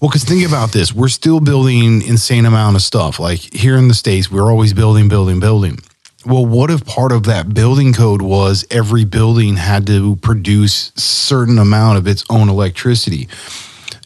[0.00, 3.18] Well, because think about this: we're still building insane amount of stuff.
[3.18, 5.78] Like here in the states, we're always building, building, building.
[6.26, 11.58] Well, what if part of that building code was every building had to produce certain
[11.58, 13.28] amount of its own electricity?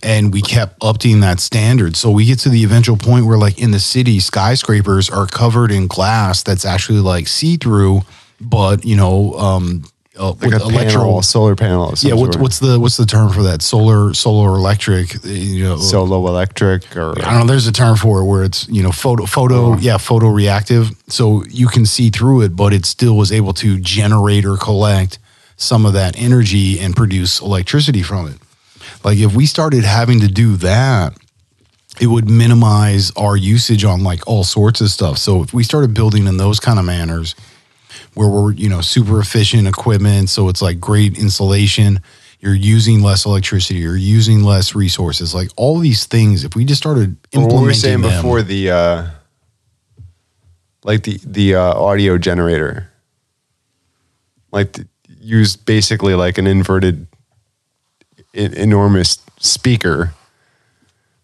[0.02, 1.96] And we kept upping that standard.
[1.96, 5.72] So we get to the eventual point where, like in the city, skyscrapers are covered
[5.72, 8.02] in glass that's actually like see through,
[8.40, 9.84] but you know, um,
[10.18, 11.90] uh, Like with a panel, solar panel.
[11.90, 13.62] of some yeah, what, what's the what's the term for that?
[13.62, 15.14] Solar, solar electric.
[15.24, 17.46] You know, solo electric or I don't know.
[17.46, 20.90] There's a term for it where it's you know photo photo yeah photo reactive.
[21.08, 25.18] So you can see through it, but it still was able to generate or collect
[25.56, 28.38] some of that energy and produce electricity from it.
[29.04, 31.16] Like if we started having to do that,
[32.00, 35.18] it would minimize our usage on like all sorts of stuff.
[35.18, 37.34] So if we started building in those kind of manners,
[38.14, 42.00] where we're you know super efficient equipment, so it's like great insulation.
[42.40, 43.80] You're using less electricity.
[43.80, 45.34] You're using less resources.
[45.34, 48.22] Like all these things, if we just started Well, implementing what we were saying them,
[48.22, 49.06] before the uh
[50.84, 52.88] like the the uh, audio generator
[54.52, 54.86] like the,
[55.20, 57.07] use basically like an inverted
[58.38, 60.14] enormous speaker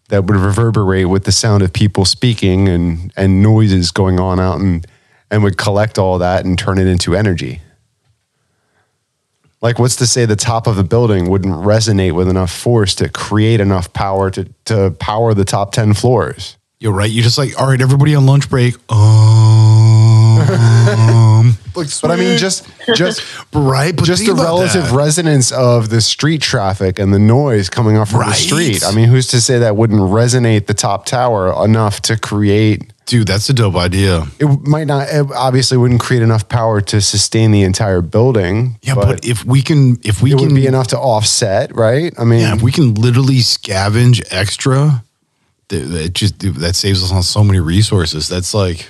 [0.08, 4.60] that would reverberate with the sound of people speaking and and noises going on out
[4.60, 4.86] and
[5.30, 7.60] and would collect all that and turn it into energy
[9.62, 13.08] like what's to say the top of a building wouldn't resonate with enough force to
[13.08, 17.10] create enough power to to power the top 10 floors You're right.
[17.10, 18.74] You're just like, all right, everybody on lunch break.
[18.92, 19.83] Um,
[21.76, 23.22] like, But I mean, just just
[23.52, 24.92] right, but just the relative that.
[24.92, 28.84] resonance of the street traffic and the noise coming off from the street.
[28.84, 32.92] I mean, who's to say that wouldn't resonate the top tower enough to create?
[33.06, 33.26] dude.
[33.26, 34.26] That's a dope idea.
[34.38, 35.08] It might not.
[35.08, 38.78] It obviously wouldn't create enough power to sustain the entire building.
[38.82, 42.12] Yeah, but, if we can, if we it can, would be enough to offset, right?
[42.18, 45.04] I mean, yeah, if we can literally scavenge extra,
[45.68, 48.28] that just that saves us on so many resources.
[48.28, 48.88] That's like,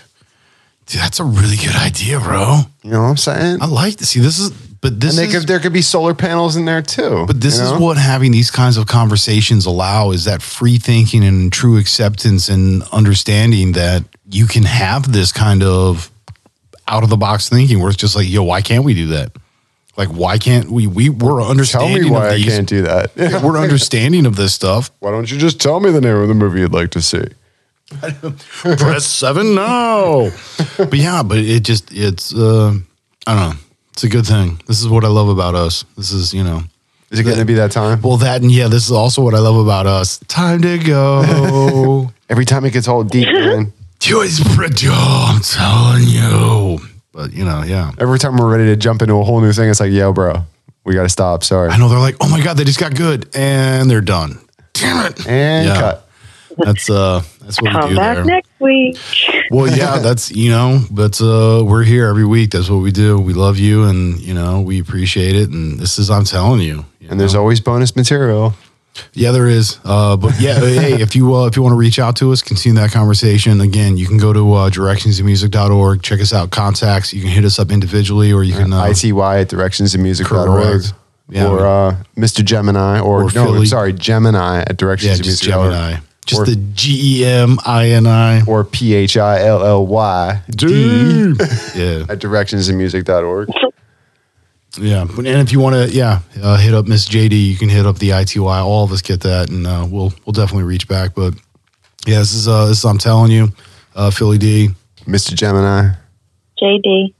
[0.86, 2.60] dude, that's a really good idea, bro.
[2.82, 3.62] you know what I'm saying?
[3.62, 5.82] I like to see this is, but this and they is, could, there could be
[5.82, 7.24] solar panels in there too.
[7.26, 7.80] But this you is know?
[7.80, 12.82] what having these kinds of conversations allow is that free thinking and true acceptance and
[12.92, 16.10] understanding that you can have this kind of
[16.86, 19.32] out of the box thinking where it's just like, yo, why can't we do that?
[19.96, 20.86] Like, why can't we?
[20.86, 21.96] We we're understanding.
[21.96, 23.14] Tell me why I can't do that.
[23.42, 24.90] we're understanding of this stuff.
[24.98, 27.22] why don't you just tell me the name of the movie you'd like to see?
[27.90, 30.30] Press seven now.
[30.78, 32.74] but yeah, but it just it's uh
[33.26, 33.58] I don't know.
[33.92, 34.60] It's a good thing.
[34.66, 35.84] This is what I love about us.
[35.96, 36.62] This is you know.
[37.10, 38.02] Is it going to be that time?
[38.02, 40.18] Well, that and yeah, this is also what I love about us.
[40.26, 42.10] Time to go.
[42.28, 43.72] Every time it gets all deep, man.
[44.00, 46.78] Joyce Bridger, I'm telling you.
[47.12, 47.92] But you know, yeah.
[47.98, 50.44] Every time we're ready to jump into a whole new thing, it's like, yo, bro,
[50.84, 51.44] we got to stop.
[51.44, 51.68] Sorry.
[51.70, 54.40] I know they're like, oh my god, they just got good, and they're done.
[54.72, 55.24] Damn it.
[55.28, 55.74] And Yeah.
[55.80, 56.08] cut.
[56.58, 58.24] That's uh, that's what we Come do back there.
[58.24, 58.98] next week.
[59.50, 62.50] Well, yeah, that's you know, but uh, we're here every week.
[62.50, 63.18] That's what we do.
[63.20, 65.50] We love you, and you know, we appreciate it.
[65.50, 66.84] And this is, I'm telling you.
[67.00, 68.54] you And there's always bonus material.
[69.12, 69.78] Yeah, there is.
[69.84, 72.42] Uh, but yeah, hey, if you uh, if you want to reach out to us,
[72.42, 73.60] continue that conversation.
[73.60, 77.12] Again, you can go to uh, directionsinmusic.org, check us out, contacts.
[77.12, 80.46] You can hit us up individually, or you can uh, ITY at directionsinmusic.org.
[80.80, 80.92] Correct.
[81.28, 81.48] Yeah.
[81.48, 82.44] Or uh, Mr.
[82.44, 83.66] Gemini, or, Or no, Philly.
[83.66, 85.72] sorry, Gemini at yeah, just directionsinmusic.org.
[85.72, 88.44] Gemini, just Or- the G E M I N I.
[88.46, 90.66] Or P H I L L Y D
[91.74, 93.48] Yeah, at directionsinmusic.org.
[94.80, 95.02] yeah.
[95.02, 97.32] And if you want to, yeah, uh, hit up Miss JD.
[97.50, 98.40] You can hit up the ITY.
[98.60, 101.14] All of us get that, and uh, we'll we'll definitely reach back.
[101.14, 101.34] But
[102.06, 103.48] yeah, this is uh, this is I'm telling you,
[103.94, 104.70] uh, Philly D.
[105.06, 105.34] Mr.
[105.34, 105.90] Gemini.
[106.60, 107.12] JD.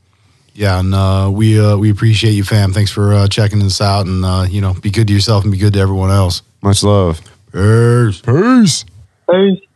[0.55, 2.73] Yeah, and uh, we uh, we appreciate you, fam.
[2.73, 5.53] Thanks for uh, checking us out, and uh, you know, be good to yourself and
[5.53, 6.43] be good to everyone else.
[6.63, 7.21] Much love.
[7.53, 8.21] Peace.
[8.23, 8.85] Peace.
[9.31, 9.74] Peace.